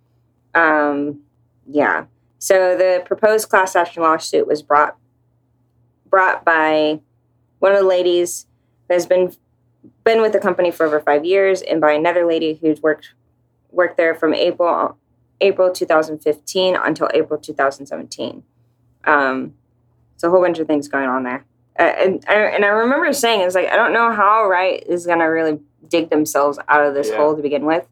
Um, 0.55 1.19
yeah. 1.69 2.05
So 2.39 2.75
the 2.75 3.03
proposed 3.05 3.47
class 3.47 3.75
action 3.75 4.01
lawsuit 4.01 4.47
was 4.47 4.63
brought 4.63 4.97
brought 6.09 6.43
by 6.43 6.99
one 7.59 7.73
of 7.73 7.77
the 7.77 7.85
ladies 7.85 8.47
has 8.89 9.05
been 9.05 9.33
been 10.03 10.21
with 10.21 10.33
the 10.33 10.39
company 10.39 10.71
for 10.71 10.85
over 10.85 10.99
five 10.99 11.23
years, 11.25 11.61
and 11.61 11.79
by 11.81 11.91
another 11.93 12.25
lady 12.25 12.57
who's 12.61 12.81
worked 12.81 13.13
worked 13.71 13.97
there 13.97 14.15
from 14.15 14.33
April 14.33 14.97
April 15.41 15.71
2015 15.71 16.75
until 16.75 17.09
April 17.13 17.39
2017. 17.39 18.43
Um, 19.05 19.53
so 20.17 20.27
a 20.27 20.31
whole 20.31 20.41
bunch 20.41 20.59
of 20.59 20.67
things 20.67 20.87
going 20.87 21.07
on 21.07 21.23
there. 21.23 21.45
Uh, 21.79 21.83
and 21.83 22.25
I, 22.27 22.33
and 22.35 22.65
I 22.65 22.69
remember 22.69 23.13
saying, 23.13 23.41
it's 23.41 23.53
like 23.55 23.67
I 23.67 23.75
don't 23.75 23.93
know 23.93 24.11
how 24.11 24.47
Riot 24.47 24.85
is 24.87 25.05
gonna 25.05 25.29
really 25.29 25.59
dig 25.89 26.09
themselves 26.09 26.57
out 26.67 26.85
of 26.85 26.93
this 26.95 27.09
Yeah. 27.09 27.17
hole 27.17 27.35
to 27.35 27.41
begin 27.41 27.65
with 27.65 27.85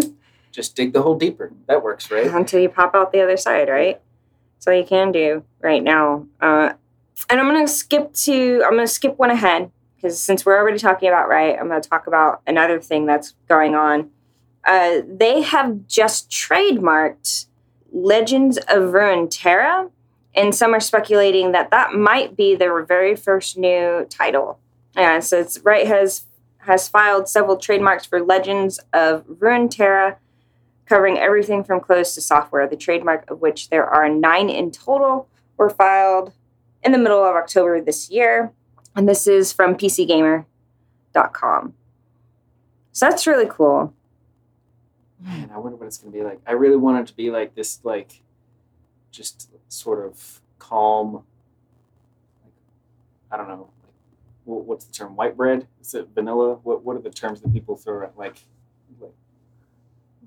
Just 0.52 0.74
dig 0.76 0.92
the 0.92 1.02
hole 1.02 1.18
deeper. 1.18 1.52
That 1.66 1.82
works, 1.82 2.10
right? 2.10 2.26
until 2.28 2.60
you 2.60 2.68
pop 2.68 2.94
out 2.94 3.12
the 3.12 3.20
other 3.22 3.36
side, 3.36 3.68
right? 3.68 4.00
That's 4.54 4.66
all 4.68 4.74
you 4.74 4.86
can 4.86 5.12
do 5.12 5.42
right 5.60 5.82
now. 5.82 6.26
Uh, 6.40 6.72
and 7.28 7.40
I'm 7.40 7.46
gonna 7.46 7.66
skip 7.68 8.12
to 8.14 8.62
I'm 8.64 8.70
gonna 8.72 8.86
skip 8.86 9.18
one 9.18 9.30
ahead 9.30 9.70
because 9.96 10.20
since 10.20 10.44
we're 10.44 10.56
already 10.56 10.78
talking 10.78 11.08
about 11.08 11.28
Riot, 11.28 11.58
I'm 11.60 11.68
gonna 11.68 11.80
talk 11.80 12.06
about 12.06 12.42
another 12.46 12.80
thing 12.80 13.06
that's 13.06 13.34
going 13.48 13.74
on. 13.74 14.10
Uh, 14.64 15.02
they 15.06 15.42
have 15.42 15.86
just 15.86 16.30
trademarked 16.30 17.46
Legends 17.92 18.58
of 18.58 18.92
Runeterra, 18.92 19.90
and 20.34 20.54
some 20.54 20.74
are 20.74 20.80
speculating 20.80 21.52
that 21.52 21.70
that 21.70 21.94
might 21.94 22.36
be 22.36 22.54
their 22.54 22.82
very 22.82 23.16
first 23.16 23.56
new 23.56 24.06
title. 24.10 24.58
Yeah, 24.94 25.20
so 25.20 25.40
it's 25.40 25.58
Riot 25.60 25.86
has 25.86 26.26
has 26.58 26.88
filed 26.88 27.28
several 27.28 27.56
trademarks 27.56 28.04
for 28.04 28.20
Legends 28.20 28.80
of 28.92 29.24
Runeterra 29.26 30.16
covering 30.86 31.18
everything 31.18 31.64
from 31.64 31.80
clothes 31.80 32.14
to 32.14 32.20
software, 32.20 32.66
the 32.68 32.76
trademark 32.76 33.28
of 33.30 33.40
which 33.40 33.70
there 33.70 33.86
are 33.86 34.08
nine 34.08 34.48
in 34.48 34.70
total, 34.70 35.28
were 35.56 35.68
filed 35.68 36.32
in 36.82 36.92
the 36.92 36.98
middle 36.98 37.24
of 37.24 37.34
October 37.34 37.80
this 37.80 38.08
year. 38.10 38.52
And 38.96 39.06
this 39.08 39.26
is 39.26 39.52
from 39.52 39.74
PCGamer.com. 39.76 41.74
So 42.92 43.06
that's 43.08 43.26
really 43.26 43.46
cool. 43.48 43.92
Man, 45.20 45.50
I 45.54 45.58
wonder 45.58 45.76
what 45.76 45.86
it's 45.86 45.98
gonna 45.98 46.12
be 46.12 46.22
like. 46.22 46.40
I 46.46 46.52
really 46.52 46.76
want 46.76 46.98
it 47.00 47.06
to 47.08 47.14
be 47.16 47.30
like 47.30 47.54
this, 47.54 47.80
like 47.84 48.22
just 49.10 49.50
sort 49.68 50.04
of 50.04 50.40
calm. 50.58 51.24
I 53.30 53.36
don't 53.36 53.48
know. 53.48 53.68
Like, 53.82 53.92
wh- 54.44 54.66
what's 54.66 54.84
the 54.86 54.92
term? 54.92 55.14
White 55.16 55.36
bread? 55.36 55.66
Is 55.80 55.94
it 55.94 56.08
vanilla? 56.14 56.54
What 56.62 56.82
What 56.84 56.96
are 56.96 57.00
the 57.02 57.10
terms 57.10 57.42
that 57.42 57.52
people 57.52 57.76
throw 57.76 58.02
at 58.02 58.16
like, 58.16 58.40
like 59.00 59.12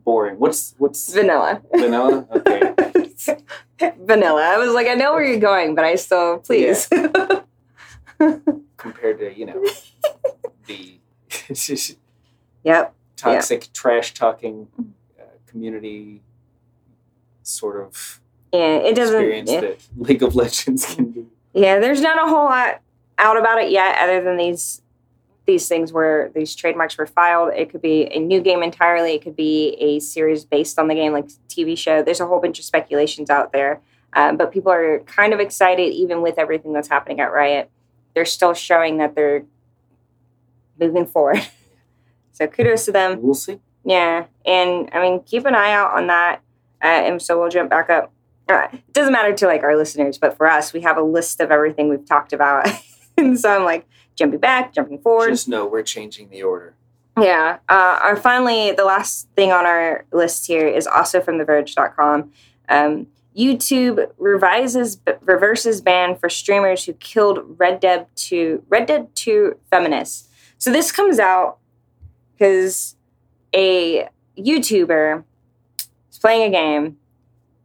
boring? 0.03 0.37
What's 0.37 0.75
what's 0.77 1.11
Vanilla. 1.11 1.61
vanilla? 1.73 2.27
Okay. 2.31 2.73
Vanilla. 3.99 4.41
I 4.43 4.57
was 4.57 4.73
like, 4.73 4.87
I 4.87 4.93
know 4.93 5.13
where 5.13 5.23
you're 5.23 5.39
going, 5.39 5.73
but 5.75 5.85
I 5.85 5.95
still, 5.95 6.39
please. 6.39 6.87
Compared 8.77 9.19
to 9.19 9.33
you 9.37 9.45
know 9.45 9.65
the 10.65 10.99
yep. 12.63 12.93
toxic 13.15 13.71
trash 13.73 14.13
talking 14.13 14.67
uh, 15.19 15.23
community 15.47 16.21
sort 17.43 17.81
of 17.81 18.21
Yeah, 18.53 18.75
it 18.77 18.95
doesn't. 18.95 19.15
experience 19.15 19.51
yeah. 19.51 19.61
that 19.61 19.79
League 19.97 20.23
of 20.23 20.35
Legends 20.35 20.95
can 20.95 21.11
be. 21.11 21.25
Yeah, 21.53 21.79
there's 21.79 22.01
not 22.01 22.17
a 22.23 22.29
whole 22.29 22.45
lot 22.45 22.81
out 23.17 23.37
about 23.37 23.61
it 23.61 23.71
yet, 23.71 23.97
other 23.99 24.21
than 24.23 24.37
these 24.37 24.81
these 25.45 25.67
things 25.67 25.91
where 25.91 26.29
these 26.35 26.53
trademarks 26.53 26.97
were 26.97 27.07
filed. 27.07 27.51
It 27.55 27.71
could 27.71 27.81
be 27.81 28.07
a 28.13 28.19
new 28.19 28.39
game 28.39 28.61
entirely. 28.61 29.15
It 29.15 29.23
could 29.23 29.35
be 29.35 29.75
a 29.79 29.99
series 29.99 30.45
based 30.45 30.77
on 30.77 30.87
the 30.87 30.93
game, 30.93 31.11
like 31.11 31.27
TV 31.47 31.75
show. 31.77 32.03
There's 32.03 32.19
a 32.19 32.27
whole 32.27 32.39
bunch 32.39 32.59
of 32.59 32.65
speculations 32.65 33.29
out 33.31 33.51
there, 33.51 33.81
um, 34.13 34.37
but 34.37 34.51
people 34.51 34.71
are 34.71 34.99
kind 35.01 35.33
of 35.33 35.39
excited, 35.39 35.91
even 35.91 36.21
with 36.21 36.37
everything 36.37 36.71
that's 36.73 36.87
happening 36.87 37.19
at 37.19 37.31
Riot. 37.31 37.71
They're 38.13 38.25
still 38.25 38.53
showing 38.53 38.97
that 38.97 39.15
they're 39.15 39.45
moving 40.79 41.05
forward. 41.05 41.41
so 42.31 42.47
kudos 42.47 42.85
to 42.85 42.91
them. 42.91 43.21
We'll 43.21 43.33
see. 43.33 43.59
Yeah, 43.85 44.25
and 44.45 44.89
I 44.93 45.01
mean, 45.01 45.23
keep 45.23 45.45
an 45.45 45.55
eye 45.55 45.71
out 45.71 45.91
on 45.91 46.07
that. 46.07 46.41
Uh, 46.83 46.87
and 46.87 47.21
so 47.21 47.39
we'll 47.39 47.49
jump 47.49 47.69
back 47.69 47.89
up. 47.89 48.11
Uh, 48.47 48.67
it 48.71 48.93
doesn't 48.93 49.13
matter 49.13 49.33
to 49.33 49.45
like 49.45 49.63
our 49.63 49.75
listeners, 49.75 50.17
but 50.17 50.35
for 50.35 50.47
us, 50.47 50.73
we 50.73 50.81
have 50.81 50.97
a 50.97 51.03
list 51.03 51.39
of 51.39 51.51
everything 51.51 51.89
we've 51.89 52.05
talked 52.05 52.33
about, 52.33 52.67
and 53.17 53.39
so 53.39 53.55
I'm 53.55 53.63
like 53.63 53.87
jumping 54.15 54.39
back, 54.39 54.73
jumping 54.73 54.99
forward. 54.99 55.29
Just 55.29 55.47
know 55.47 55.65
we're 55.65 55.83
changing 55.83 56.29
the 56.29 56.43
order. 56.43 56.75
Yeah. 57.21 57.57
Uh, 57.67 57.99
our 58.01 58.15
finally, 58.15 58.71
the 58.71 58.85
last 58.85 59.27
thing 59.35 59.51
on 59.51 59.65
our 59.65 60.05
list 60.11 60.47
here 60.47 60.67
is 60.67 60.87
also 60.87 61.21
from 61.21 61.37
TheVerge.com. 61.37 62.31
Um, 62.69 63.07
YouTube 63.37 64.11
revises 64.17 64.99
reverses 65.21 65.81
ban 65.81 66.15
for 66.15 66.29
streamers 66.29 66.85
who 66.85 66.93
killed 66.93 67.39
Red 67.57 67.79
Dead 67.79 68.07
2 68.15 68.63
Red 68.69 68.87
Dead 68.87 69.15
2 69.15 69.57
feminists. 69.69 70.27
So 70.57 70.71
this 70.71 70.91
comes 70.91 71.19
out 71.19 71.57
because 72.33 72.95
a 73.53 74.09
YouTuber 74.37 75.23
is 76.11 76.17
playing 76.19 76.49
a 76.49 76.51
game. 76.51 76.97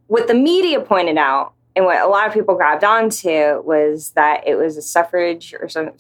What 0.07 0.29
the 0.29 0.35
media 0.35 0.81
pointed 0.81 1.16
out 1.16 1.55
and 1.77 1.85
what 1.85 2.00
a 2.00 2.07
lot 2.07 2.27
of 2.27 2.35
people 2.35 2.55
grabbed 2.55 2.85
onto 2.85 3.61
was 3.62 4.11
that 4.11 4.46
it 4.46 4.57
was 4.57 4.77
a 4.77 4.83
suffrage 4.83 5.55
or 5.59 5.68
some 5.68 5.90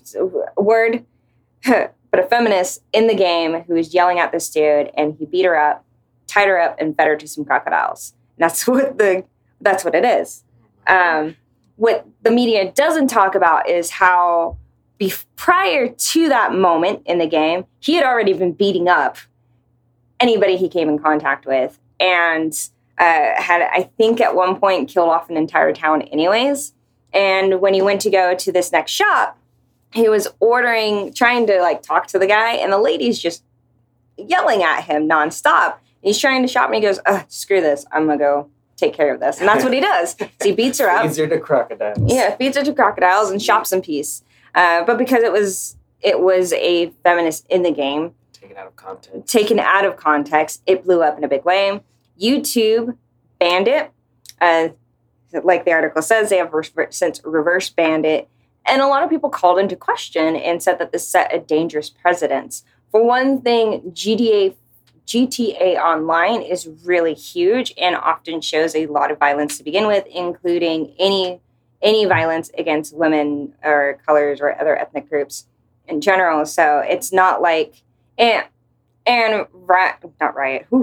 word, 0.56 1.04
but 1.66 1.94
a 2.12 2.22
feminist 2.22 2.82
in 2.92 3.06
the 3.06 3.14
game 3.14 3.62
who 3.62 3.74
was 3.74 3.92
yelling 3.92 4.20
at 4.20 4.30
this 4.30 4.48
dude, 4.50 4.90
and 4.96 5.16
he 5.18 5.26
beat 5.26 5.44
her 5.44 5.58
up, 5.58 5.84
tied 6.28 6.46
her 6.46 6.60
up, 6.60 6.76
and 6.78 6.96
fed 6.96 7.08
her 7.08 7.16
to 7.16 7.26
some 7.26 7.44
crocodiles. 7.44 8.14
And 8.36 8.44
that's 8.44 8.66
what 8.68 8.98
the 8.98 9.24
that's 9.64 9.84
what 9.84 9.94
it 9.94 10.04
is. 10.04 10.44
Um, 10.86 11.36
what 11.76 12.06
the 12.22 12.30
media 12.30 12.70
doesn't 12.70 13.08
talk 13.08 13.34
about 13.34 13.68
is 13.68 13.90
how 13.90 14.58
prior 15.36 15.88
to 15.88 16.28
that 16.28 16.54
moment 16.54 17.02
in 17.04 17.18
the 17.18 17.26
game, 17.26 17.66
he 17.80 17.94
had 17.94 18.04
already 18.04 18.32
been 18.32 18.52
beating 18.52 18.88
up 18.88 19.18
anybody 20.20 20.56
he 20.56 20.68
came 20.68 20.88
in 20.88 20.98
contact 20.98 21.46
with, 21.46 21.78
and 22.00 22.52
uh, 22.98 23.40
had 23.42 23.62
I 23.62 23.90
think 23.96 24.20
at 24.20 24.34
one 24.34 24.58
point 24.58 24.88
killed 24.88 25.08
off 25.08 25.28
an 25.28 25.36
entire 25.36 25.72
town, 25.72 26.02
anyways. 26.02 26.72
And 27.12 27.60
when 27.60 27.74
he 27.74 27.82
went 27.82 28.00
to 28.02 28.10
go 28.10 28.34
to 28.34 28.52
this 28.52 28.72
next 28.72 28.92
shop, 28.92 29.38
he 29.92 30.08
was 30.08 30.26
ordering, 30.40 31.12
trying 31.12 31.46
to 31.46 31.60
like 31.60 31.82
talk 31.82 32.06
to 32.08 32.18
the 32.18 32.26
guy, 32.26 32.54
and 32.54 32.72
the 32.72 32.78
lady's 32.78 33.18
just 33.18 33.44
yelling 34.16 34.62
at 34.62 34.82
him 34.82 35.08
nonstop. 35.08 35.76
He's 36.02 36.18
trying 36.18 36.42
to 36.42 36.48
shop, 36.48 36.66
and 36.66 36.76
he 36.76 36.80
goes, 36.80 37.00
"Screw 37.28 37.60
this! 37.60 37.84
I'm 37.92 38.06
gonna 38.06 38.18
go 38.18 38.50
take 38.76 38.94
care 38.94 39.12
of 39.14 39.20
this." 39.20 39.38
And 39.38 39.48
that's 39.48 39.64
what 39.64 39.72
he 39.72 39.80
does. 39.80 40.16
So 40.18 40.28
he 40.42 40.52
beats 40.60 40.78
her 40.78 40.88
up. 40.88 41.02
Feeds 41.02 41.18
her 41.18 41.26
to 41.26 41.38
crocodiles. 41.40 41.98
Yeah, 42.04 42.36
feeds 42.36 42.56
her 42.56 42.64
to 42.64 42.72
crocodiles 42.74 43.30
and 43.30 43.40
shops 43.42 43.72
in 43.72 43.82
peace. 43.82 44.22
Uh, 44.54 44.84
but 44.84 44.98
because 44.98 45.22
it 45.22 45.32
was 45.32 45.76
it 46.00 46.20
was 46.20 46.52
a 46.54 46.90
feminist 47.02 47.46
in 47.48 47.62
the 47.62 47.70
game, 47.72 48.14
Taken 48.32 48.56
out 48.56 48.66
of 48.66 48.76
context. 48.76 49.26
taken 49.26 49.58
out 49.58 49.84
of 49.84 49.96
context, 49.96 50.62
it 50.66 50.84
blew 50.84 51.02
up 51.02 51.16
in 51.18 51.24
a 51.24 51.28
big 51.28 51.44
way. 51.44 51.80
YouTube 52.20 52.96
banned 53.38 53.68
it. 53.68 53.90
Uh, 54.40 54.68
like 55.42 55.64
the 55.64 55.72
article 55.72 56.02
says, 56.02 56.30
they 56.30 56.36
have 56.36 56.52
since 56.90 57.20
reverse 57.24 57.70
banned 57.70 58.06
it. 58.06 58.28
And 58.66 58.80
a 58.80 58.86
lot 58.86 59.02
of 59.02 59.10
people 59.10 59.30
called 59.30 59.58
into 59.58 59.76
question 59.76 60.36
and 60.36 60.62
said 60.62 60.78
that 60.78 60.92
this 60.92 61.08
set 61.08 61.34
a 61.34 61.38
dangerous 61.38 61.90
precedence. 61.90 62.64
For 62.90 63.04
one 63.04 63.40
thing, 63.40 63.80
GDA, 63.92 64.54
GTA 65.06 65.76
Online 65.76 66.42
is 66.42 66.68
really 66.84 67.14
huge 67.14 67.74
and 67.76 67.94
often 67.96 68.40
shows 68.40 68.74
a 68.74 68.86
lot 68.86 69.10
of 69.10 69.18
violence 69.18 69.58
to 69.58 69.64
begin 69.64 69.86
with, 69.86 70.06
including 70.06 70.94
any 70.98 71.40
any 71.82 72.06
violence 72.06 72.50
against 72.56 72.96
women 72.96 73.52
or 73.62 73.98
colors 74.06 74.40
or 74.40 74.58
other 74.58 74.76
ethnic 74.78 75.08
groups 75.08 75.46
in 75.86 76.00
general. 76.00 76.46
So 76.46 76.78
it's 76.78 77.12
not 77.12 77.42
like 77.42 77.82
and 78.16 78.46
and 79.06 79.46
right 79.52 79.96
not 80.20 80.34
riot. 80.34 80.66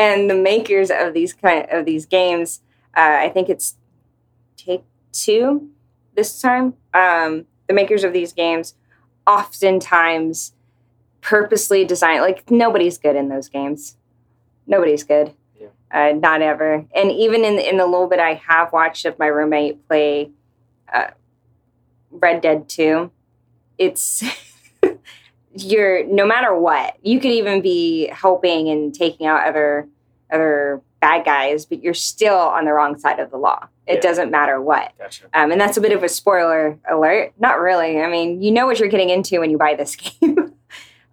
And 0.00 0.30
the 0.30 0.34
makers 0.34 0.90
of 0.90 1.12
these 1.12 1.34
kind 1.34 1.66
of 1.70 1.84
these 1.84 2.06
games, 2.06 2.62
uh, 2.96 3.18
I 3.20 3.28
think 3.28 3.50
it's 3.50 3.76
Take 4.56 4.82
Two 5.12 5.68
this 6.14 6.40
time. 6.40 6.72
Um, 6.94 7.44
the 7.66 7.74
makers 7.74 8.02
of 8.02 8.14
these 8.14 8.32
games 8.32 8.74
oftentimes 9.26 10.54
purposely 11.20 11.84
designed. 11.84 12.22
like 12.22 12.50
nobody's 12.50 12.98
good 12.98 13.16
in 13.16 13.28
those 13.28 13.48
games. 13.48 13.96
Nobody's 14.66 15.02
good. 15.04 15.32
Yeah. 15.60 15.68
Uh, 15.90 16.12
not 16.12 16.42
ever. 16.42 16.84
And 16.94 17.10
even 17.12 17.44
in 17.44 17.58
in 17.58 17.76
the 17.76 17.86
little 17.86 18.06
bit 18.08 18.18
I 18.18 18.34
have 18.48 18.72
watched 18.72 19.04
of 19.04 19.18
my 19.18 19.26
roommate 19.26 19.86
play 19.88 20.30
uh, 20.92 21.08
Red 22.10 22.40
Dead 22.40 22.68
Two, 22.68 23.10
it's 23.78 24.22
you're 25.54 26.04
no 26.06 26.24
matter 26.26 26.54
what 26.56 26.96
you 27.02 27.18
could 27.20 27.32
even 27.32 27.60
be 27.60 28.06
helping 28.08 28.68
and 28.68 28.94
taking 28.94 29.26
out 29.26 29.46
other 29.46 29.88
other 30.30 30.80
bad 31.00 31.24
guys 31.24 31.66
but 31.66 31.82
you're 31.82 31.92
still 31.94 32.36
on 32.36 32.64
the 32.66 32.72
wrong 32.72 32.96
side 32.96 33.18
of 33.18 33.30
the 33.32 33.36
law 33.36 33.66
it 33.86 33.94
Yeah. 33.94 34.00
doesn't 34.00 34.30
matter 34.30 34.60
what 34.60 34.92
Gotcha. 34.98 35.24
um, 35.34 35.50
and 35.50 35.60
that's 35.60 35.76
a 35.76 35.80
bit 35.80 35.90
of 35.92 36.04
a 36.04 36.08
spoiler 36.08 36.78
alert 36.88 37.32
not 37.40 37.58
really 37.58 38.00
i 38.00 38.08
mean 38.08 38.40
you 38.40 38.52
know 38.52 38.64
what 38.66 38.78
you're 38.78 38.88
getting 38.88 39.10
into 39.10 39.40
when 39.40 39.50
you 39.50 39.58
buy 39.58 39.74
this 39.74 39.96
game 40.20 40.36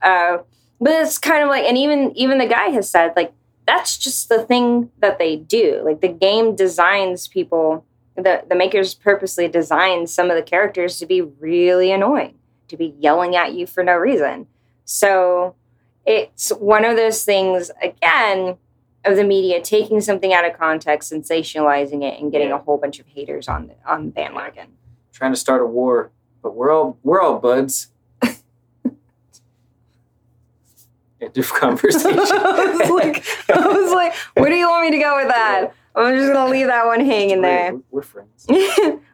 uh, 0.01 0.37
but 0.79 0.91
it's 0.93 1.17
kind 1.17 1.43
of 1.43 1.49
like 1.49 1.63
and 1.65 1.77
even 1.77 2.11
even 2.15 2.37
the 2.37 2.47
guy 2.47 2.69
has 2.69 2.89
said 2.89 3.13
like 3.15 3.33
that's 3.65 3.97
just 3.97 4.29
the 4.29 4.43
thing 4.43 4.89
that 4.99 5.19
they 5.19 5.35
do 5.35 5.81
like 5.83 6.01
the 6.01 6.07
game 6.07 6.55
designs 6.55 7.27
people 7.27 7.83
the, 8.15 8.43
the 8.49 8.55
makers 8.55 8.95
purposely 8.95 9.47
designed 9.47 10.09
some 10.09 10.31
of 10.31 10.35
the 10.35 10.41
characters 10.41 10.97
to 10.97 11.05
be 11.05 11.21
really 11.21 11.91
annoying 11.91 12.37
to 12.67 12.77
be 12.77 12.95
yelling 12.99 13.35
at 13.35 13.53
you 13.53 13.65
for 13.65 13.83
no 13.83 13.95
reason. 13.95 14.47
So 14.85 15.55
it's 16.05 16.49
one 16.49 16.85
of 16.85 16.95
those 16.95 17.23
things, 17.23 17.71
again, 17.81 18.57
of 19.05 19.15
the 19.15 19.23
media 19.23 19.61
taking 19.61 20.01
something 20.01 20.33
out 20.33 20.45
of 20.45 20.57
context, 20.57 21.11
sensationalizing 21.11 22.03
it, 22.03 22.19
and 22.19 22.31
getting 22.31 22.51
a 22.51 22.57
whole 22.57 22.77
bunch 22.77 22.99
of 22.99 23.07
haters 23.07 23.47
on 23.47 23.67
the, 23.67 23.75
on 23.85 24.05
the 24.07 24.11
bandwagon. 24.11 24.67
Trying 25.13 25.33
to 25.33 25.37
start 25.37 25.61
a 25.61 25.65
war, 25.65 26.11
but 26.43 26.55
we're 26.55 26.71
all 26.71 26.97
we're 27.03 27.21
all 27.21 27.39
buds. 27.39 27.91
End 31.19 31.37
of 31.37 31.53
conversation. 31.53 32.11
I 32.19 32.77
was 32.77 32.89
like, 32.89 33.25
I 33.49 33.67
was 33.67 33.91
like, 33.91 34.13
where 34.35 34.49
do 34.49 34.55
you 34.55 34.67
want 34.67 34.83
me 34.89 34.91
to 34.91 35.03
go 35.03 35.15
with 35.17 35.29
that? 35.29 35.73
I'm 35.95 36.15
just 36.15 36.31
gonna 36.31 36.51
leave 36.51 36.67
that 36.67 36.85
one 36.85 37.03
hanging 37.03 37.41
there. 37.41 37.75
We're, 37.89 38.03
friends. 38.03 38.45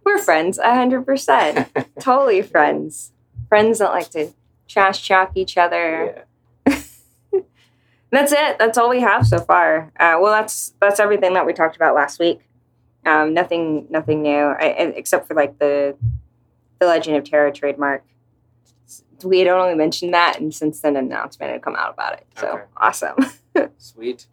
We're 0.04 0.18
friends, 0.18 0.60
hundred 0.64 1.06
percent, 1.06 1.70
totally 2.00 2.42
friends. 2.42 3.14
Friends 3.48 3.80
that 3.80 3.92
like 3.92 4.10
to 4.12 4.34
trash 4.68 5.08
talk 5.08 5.32
each 5.36 5.58
other. 5.58 6.26
yeah. 6.66 6.80
That's 8.12 8.32
it. 8.32 8.60
That's 8.60 8.78
all 8.78 8.90
we 8.90 9.00
have 9.02 9.26
so 9.26 9.40
far. 9.40 9.92
Uh, 10.00 10.20
well, 10.22 10.32
that's 10.32 10.74
that's 10.80 11.00
everything 11.00 11.34
that 11.34 11.48
we 11.48 11.54
talked 11.54 11.76
about 11.76 11.96
last 11.96 12.20
week. 12.20 12.42
Um, 13.06 13.34
nothing, 13.34 13.88
nothing 13.90 14.22
new, 14.22 14.54
I, 14.60 14.94
except 14.96 15.28
for 15.28 15.34
like 15.34 15.58
the 15.58 15.96
the 16.80 16.86
Legend 16.86 17.18
of 17.18 17.24
Terra 17.24 17.52
trademark. 17.52 18.04
We 19.24 19.40
had 19.40 19.48
only 19.48 19.76
mentioned 19.76 20.14
that, 20.14 20.40
and 20.40 20.54
since 20.54 20.80
then, 20.82 20.96
an 20.96 21.06
announcement 21.06 21.52
had 21.52 21.62
come 21.62 21.76
out 21.76 21.94
about 21.94 22.14
it. 22.14 22.26
So 22.38 22.48
Okay. 22.48 22.64
awesome. 22.78 23.16
Sweet. 23.78 24.28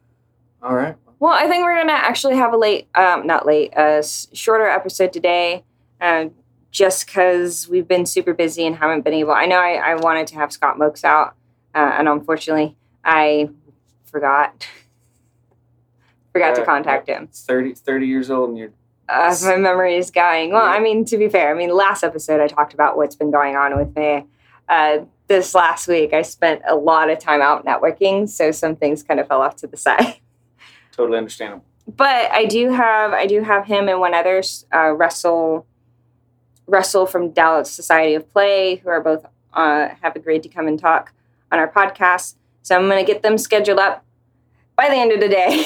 All 0.62 0.74
right. 0.74 0.96
Well, 1.18 1.32
I 1.32 1.46
think 1.48 1.64
we're 1.64 1.76
gonna 1.76 1.92
actually 1.92 2.36
have 2.36 2.52
a 2.52 2.56
late, 2.56 2.88
um, 2.94 3.26
not 3.26 3.44
late, 3.46 3.72
a 3.76 4.02
shorter 4.32 4.66
episode 4.66 5.12
today, 5.12 5.64
uh, 6.00 6.26
just 6.70 7.06
because 7.06 7.68
we've 7.68 7.86
been 7.88 8.06
super 8.06 8.32
busy 8.32 8.66
and 8.66 8.76
haven't 8.76 9.02
been 9.02 9.12
able. 9.14 9.32
I 9.32 9.46
know 9.46 9.58
I, 9.58 9.74
I 9.74 9.94
wanted 9.96 10.26
to 10.28 10.34
have 10.36 10.52
Scott 10.52 10.78
Mokes 10.78 11.04
out, 11.04 11.34
uh, 11.74 11.92
and 11.98 12.08
unfortunately, 12.08 12.76
I 13.04 13.50
forgot 14.04 14.66
forgot 16.32 16.54
to 16.56 16.62
Uh, 16.62 16.64
contact 16.64 17.08
him. 17.08 17.28
30, 17.32 17.74
30 17.74 18.06
years 18.06 18.30
old 18.30 18.50
and 18.50 18.58
you're 18.58 18.70
Uh, 19.08 19.34
my 19.42 19.56
memory 19.56 19.96
is 19.96 20.10
going. 20.10 20.52
Well, 20.52 20.62
I 20.64 20.78
mean, 20.78 21.04
to 21.06 21.18
be 21.18 21.28
fair, 21.28 21.50
I 21.50 21.54
mean, 21.58 21.70
last 21.74 22.04
episode 22.04 22.40
I 22.40 22.46
talked 22.46 22.72
about 22.74 22.96
what's 22.96 23.16
been 23.16 23.30
going 23.32 23.56
on 23.56 23.76
with 23.76 23.94
me. 23.96 24.26
Uh, 24.70 25.04
this 25.26 25.54
last 25.54 25.88
week, 25.88 26.12
I 26.12 26.22
spent 26.22 26.62
a 26.66 26.76
lot 26.76 27.10
of 27.10 27.18
time 27.18 27.42
out 27.42 27.66
networking, 27.66 28.28
so 28.28 28.52
some 28.52 28.76
things 28.76 29.02
kind 29.02 29.18
of 29.20 29.28
fell 29.28 29.42
off 29.42 29.56
to 29.56 29.66
the 29.66 29.76
side. 29.76 30.16
totally 30.92 31.18
understandable. 31.18 31.64
but 31.86 32.30
I 32.32 32.44
do 32.44 32.70
have 32.70 33.12
I 33.12 33.26
do 33.26 33.42
have 33.42 33.66
him 33.66 33.88
and 33.88 33.98
one 34.00 34.14
other 34.14 34.42
uh, 34.72 34.90
Russell 34.90 35.66
Russell 36.66 37.06
from 37.06 37.30
Dallas 37.30 37.70
Society 37.70 38.14
of 38.14 38.32
Play 38.32 38.76
who 38.76 38.88
are 38.90 39.00
both 39.00 39.26
uh, 39.54 39.88
have 40.02 40.14
agreed 40.14 40.42
to 40.44 40.48
come 40.48 40.68
and 40.68 40.78
talk 40.78 41.12
on 41.50 41.58
our 41.58 41.70
podcast. 41.70 42.36
So 42.62 42.76
I'm 42.76 42.88
going 42.88 43.04
to 43.04 43.12
get 43.12 43.22
them 43.22 43.38
scheduled 43.38 43.78
up 43.78 44.04
by 44.76 44.88
the 44.88 44.96
end 44.96 45.12
of 45.12 45.20
the 45.20 45.28
day. 45.28 45.64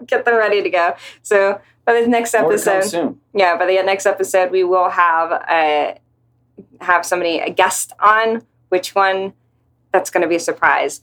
Get 0.06 0.24
them 0.24 0.36
ready 0.36 0.62
to 0.62 0.70
go. 0.70 0.94
So 1.22 1.60
by 1.84 2.00
the 2.00 2.06
next 2.06 2.34
More 2.34 2.52
episode, 2.52 3.18
yeah, 3.34 3.56
by 3.56 3.66
the 3.66 3.82
next 3.82 4.06
episode 4.06 4.50
we 4.50 4.64
will 4.64 4.88
have 4.88 5.32
a 5.32 5.98
have 6.80 7.04
somebody 7.04 7.38
a 7.38 7.50
guest 7.50 7.92
on. 8.00 8.44
Which 8.68 8.94
one? 8.94 9.34
That's 9.92 10.10
going 10.10 10.22
to 10.22 10.28
be 10.28 10.36
a 10.36 10.40
surprise. 10.40 11.02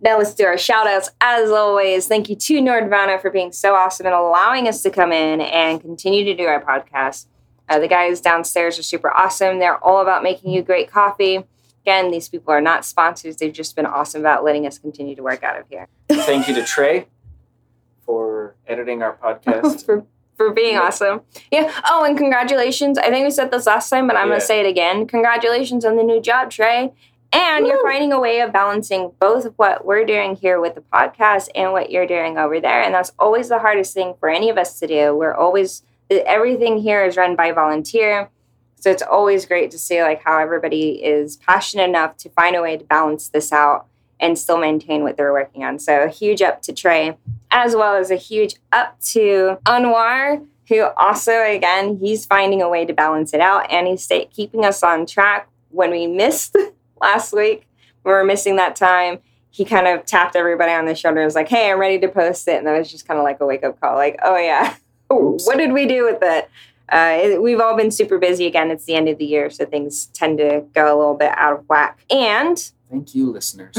Now 0.00 0.18
let's 0.18 0.34
do 0.34 0.44
our 0.44 0.58
shout 0.58 0.86
outs. 0.86 1.10
As 1.20 1.50
always, 1.50 2.06
thank 2.08 2.28
you 2.28 2.36
to 2.36 2.54
Nordvana 2.60 3.20
for 3.20 3.30
being 3.30 3.52
so 3.52 3.74
awesome 3.74 4.06
and 4.06 4.14
allowing 4.14 4.68
us 4.68 4.82
to 4.82 4.90
come 4.90 5.12
in 5.12 5.40
and 5.40 5.80
continue 5.80 6.24
to 6.24 6.34
do 6.34 6.44
our 6.44 6.62
podcast. 6.62 7.26
Uh, 7.68 7.78
the 7.78 7.88
guys 7.88 8.20
downstairs 8.20 8.78
are 8.78 8.82
super 8.82 9.10
awesome. 9.10 9.58
They're 9.58 9.82
all 9.82 10.02
about 10.02 10.22
making 10.22 10.52
you 10.52 10.62
great 10.62 10.90
coffee. 10.90 11.44
Again, 11.82 12.10
these 12.10 12.28
people 12.28 12.52
are 12.52 12.60
not 12.60 12.84
sponsors. 12.84 13.36
They've 13.36 13.52
just 13.52 13.76
been 13.76 13.86
awesome 13.86 14.20
about 14.20 14.44
letting 14.44 14.66
us 14.66 14.78
continue 14.78 15.14
to 15.16 15.22
work 15.22 15.42
out 15.42 15.58
of 15.58 15.66
here. 15.68 15.88
Thank 16.08 16.48
you 16.48 16.54
to 16.54 16.64
Trey 16.64 17.06
for 18.04 18.56
editing 18.66 19.02
our 19.02 19.16
podcast. 19.22 19.84
for 19.84 20.04
for 20.36 20.50
being 20.52 20.76
awesome. 20.76 21.22
Yeah. 21.50 21.72
Oh, 21.88 22.04
and 22.04 22.16
congratulations. 22.18 22.98
I 22.98 23.10
think 23.10 23.24
we 23.24 23.30
said 23.30 23.50
this 23.50 23.66
last 23.66 23.88
time, 23.90 24.06
but 24.06 24.16
I'm 24.16 24.28
Yeah. 24.28 24.34
gonna 24.34 24.40
say 24.40 24.60
it 24.60 24.66
again. 24.66 25.06
Congratulations 25.06 25.84
on 25.84 25.96
the 25.96 26.02
new 26.02 26.20
job, 26.20 26.50
Trey. 26.50 26.92
And 27.32 27.66
you're 27.66 27.82
finding 27.82 28.12
a 28.12 28.20
way 28.20 28.38
of 28.40 28.52
balancing 28.52 29.10
both 29.18 29.44
of 29.44 29.54
what 29.56 29.84
we're 29.84 30.04
doing 30.04 30.36
here 30.36 30.60
with 30.60 30.76
the 30.76 30.82
podcast 30.82 31.48
and 31.56 31.72
what 31.72 31.90
you're 31.90 32.06
doing 32.06 32.38
over 32.38 32.60
there. 32.60 32.80
And 32.80 32.94
that's 32.94 33.10
always 33.18 33.48
the 33.48 33.58
hardest 33.58 33.92
thing 33.92 34.14
for 34.20 34.28
any 34.28 34.48
of 34.50 34.56
us 34.56 34.78
to 34.78 34.86
do. 34.86 35.16
We're 35.16 35.34
always, 35.34 35.82
everything 36.08 36.78
here 36.78 37.04
is 37.04 37.16
run 37.16 37.34
by 37.34 37.50
volunteer. 37.50 38.28
So 38.76 38.90
it's 38.90 39.02
always 39.02 39.46
great 39.46 39.72
to 39.72 39.78
see 39.78 40.00
like 40.02 40.22
how 40.22 40.38
everybody 40.38 41.02
is 41.04 41.36
passionate 41.38 41.88
enough 41.88 42.16
to 42.18 42.28
find 42.30 42.54
a 42.54 42.62
way 42.62 42.76
to 42.76 42.84
balance 42.84 43.28
this 43.28 43.50
out 43.52 43.86
and 44.24 44.38
still 44.38 44.56
maintain 44.58 45.02
what 45.02 45.16
they're 45.16 45.32
working 45.32 45.62
on. 45.64 45.78
So 45.78 46.08
huge 46.08 46.40
up 46.42 46.62
to 46.62 46.72
Trey, 46.72 47.16
as 47.50 47.76
well 47.76 47.94
as 47.94 48.10
a 48.10 48.16
huge 48.16 48.54
up 48.72 48.98
to 49.12 49.58
Anwar, 49.66 50.44
who 50.68 50.82
also 50.96 51.42
again 51.44 51.98
he's 51.98 52.24
finding 52.24 52.62
a 52.62 52.68
way 52.68 52.84
to 52.86 52.92
balance 52.94 53.34
it 53.34 53.40
out 53.40 53.70
and 53.70 53.86
he's 53.86 54.02
stay, 54.02 54.24
keeping 54.26 54.64
us 54.64 54.82
on 54.82 55.04
track. 55.06 55.48
When 55.70 55.90
we 55.90 56.06
missed 56.06 56.56
last 57.00 57.32
week, 57.34 57.66
we 58.04 58.12
were 58.12 58.24
missing 58.24 58.56
that 58.56 58.76
time. 58.76 59.18
He 59.50 59.64
kind 59.64 59.86
of 59.86 60.04
tapped 60.06 60.34
everybody 60.36 60.72
on 60.72 60.84
the 60.86 60.94
shoulder 60.94 61.20
and 61.20 61.26
was 61.26 61.34
like, 61.34 61.48
"Hey, 61.48 61.70
I'm 61.70 61.78
ready 61.78 61.98
to 62.00 62.08
post 62.08 62.48
it," 62.48 62.56
and 62.58 62.66
that 62.66 62.76
was 62.78 62.90
just 62.90 63.06
kind 63.06 63.18
of 63.18 63.24
like 63.24 63.40
a 63.40 63.46
wake 63.46 63.62
up 63.62 63.80
call. 63.80 63.94
Like, 63.94 64.18
"Oh 64.24 64.36
yeah, 64.36 64.74
Oops. 65.12 65.46
what 65.46 65.58
did 65.58 65.72
we 65.72 65.86
do 65.86 66.04
with 66.04 66.18
it?" 66.22 66.48
Uh, 66.92 67.16
it- 67.22 67.42
we've 67.42 67.60
all 67.60 67.76
been 67.76 67.90
super 67.90 68.18
busy 68.18 68.46
again. 68.46 68.70
It's 68.70 68.84
the 68.84 68.94
end 68.94 69.08
of 69.08 69.18
the 69.18 69.24
year, 69.24 69.50
so 69.50 69.64
things 69.64 70.06
tend 70.06 70.38
to 70.38 70.64
go 70.74 70.86
a 70.86 70.96
little 70.98 71.14
bit 71.14 71.32
out 71.36 71.58
of 71.58 71.68
whack. 71.68 72.00
And 72.10 72.58
Thank 72.90 73.14
you, 73.14 73.30
listeners. 73.32 73.74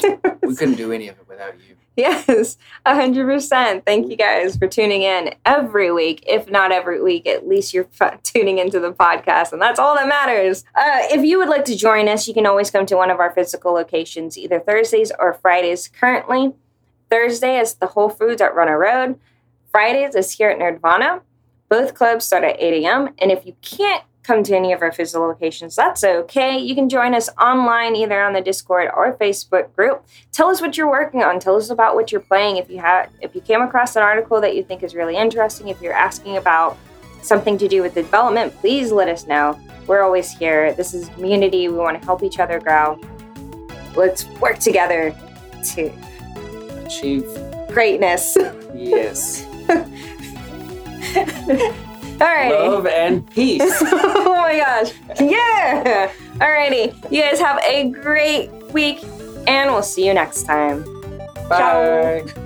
we 0.42 0.54
couldn't 0.54 0.74
do 0.76 0.92
any 0.92 1.08
of 1.08 1.18
it 1.18 1.28
without 1.28 1.54
you. 1.68 1.76
yes, 1.96 2.56
hundred 2.86 3.26
percent. 3.26 3.84
Thank 3.84 4.08
you 4.10 4.16
guys 4.16 4.56
for 4.56 4.66
tuning 4.66 5.02
in 5.02 5.34
every 5.44 5.92
week. 5.92 6.24
If 6.26 6.50
not 6.50 6.72
every 6.72 7.02
week, 7.02 7.26
at 7.26 7.46
least 7.46 7.74
you're 7.74 7.88
f- 8.00 8.22
tuning 8.22 8.58
into 8.58 8.80
the 8.80 8.92
podcast, 8.92 9.52
and 9.52 9.60
that's 9.60 9.78
all 9.78 9.94
that 9.96 10.08
matters. 10.08 10.64
Uh, 10.74 11.00
if 11.10 11.24
you 11.24 11.38
would 11.38 11.48
like 11.48 11.64
to 11.66 11.76
join 11.76 12.08
us, 12.08 12.26
you 12.26 12.34
can 12.34 12.46
always 12.46 12.70
come 12.70 12.86
to 12.86 12.96
one 12.96 13.10
of 13.10 13.20
our 13.20 13.30
physical 13.34 13.72
locations, 13.72 14.38
either 14.38 14.58
Thursdays 14.58 15.12
or 15.18 15.34
Fridays. 15.34 15.88
Currently, 15.88 16.54
Thursday 17.10 17.58
is 17.58 17.74
the 17.74 17.88
Whole 17.88 18.08
Foods 18.08 18.40
at 18.40 18.54
Runner 18.54 18.78
Road. 18.78 19.18
Fridays 19.70 20.14
is 20.14 20.32
here 20.32 20.48
at 20.50 20.58
Nerdvana. 20.58 21.20
Both 21.68 21.94
clubs 21.94 22.24
start 22.24 22.44
at 22.44 22.60
8 22.60 22.84
a.m. 22.84 23.10
And 23.18 23.30
if 23.30 23.46
you 23.46 23.54
can't 23.62 24.04
come 24.22 24.42
to 24.44 24.56
any 24.56 24.72
of 24.72 24.82
our 24.82 24.92
physical 24.92 25.26
locations, 25.26 25.74
that's 25.74 26.04
okay. 26.04 26.58
You 26.58 26.74
can 26.74 26.88
join 26.88 27.14
us 27.14 27.28
online 27.40 27.96
either 27.96 28.22
on 28.22 28.32
the 28.32 28.40
Discord 28.40 28.90
or 28.94 29.16
Facebook 29.16 29.74
group. 29.74 30.04
Tell 30.32 30.48
us 30.48 30.60
what 30.60 30.76
you're 30.76 30.90
working 30.90 31.22
on. 31.22 31.40
Tell 31.40 31.56
us 31.56 31.70
about 31.70 31.94
what 31.94 32.12
you're 32.12 32.20
playing. 32.20 32.56
If 32.56 32.70
you 32.70 32.78
have 32.78 33.10
if 33.20 33.34
you 33.34 33.40
came 33.40 33.62
across 33.62 33.96
an 33.96 34.02
article 34.02 34.40
that 34.40 34.54
you 34.56 34.62
think 34.64 34.82
is 34.82 34.94
really 34.94 35.16
interesting, 35.16 35.68
if 35.68 35.80
you're 35.80 35.94
asking 35.94 36.36
about 36.36 36.78
something 37.22 37.56
to 37.58 37.68
do 37.68 37.82
with 37.82 37.94
the 37.94 38.02
development, 38.02 38.54
please 38.56 38.92
let 38.92 39.08
us 39.08 39.26
know. 39.26 39.58
We're 39.86 40.02
always 40.02 40.30
here. 40.30 40.72
This 40.72 40.94
is 40.94 41.08
community. 41.10 41.68
We 41.68 41.76
want 41.76 42.00
to 42.00 42.04
help 42.04 42.22
each 42.22 42.38
other 42.38 42.60
grow. 42.60 43.00
Let's 43.94 44.26
work 44.40 44.58
together 44.58 45.14
to 45.74 45.92
Achieve. 46.84 47.26
greatness. 47.68 48.36
Yes. 48.74 49.46
Love 52.22 52.86
and 52.86 53.28
peace. 53.30 53.62
oh 53.82 54.34
my 54.36 54.56
gosh. 54.56 54.92
Yeah. 55.20 56.10
Alrighty. 56.34 56.94
You 57.10 57.22
guys 57.22 57.40
have 57.40 57.60
a 57.66 57.90
great 57.90 58.50
week 58.72 59.02
and 59.46 59.70
we'll 59.70 59.82
see 59.82 60.06
you 60.06 60.14
next 60.14 60.44
time. 60.44 60.84
Ciao. 61.48 62.22
Bye. 62.24 62.41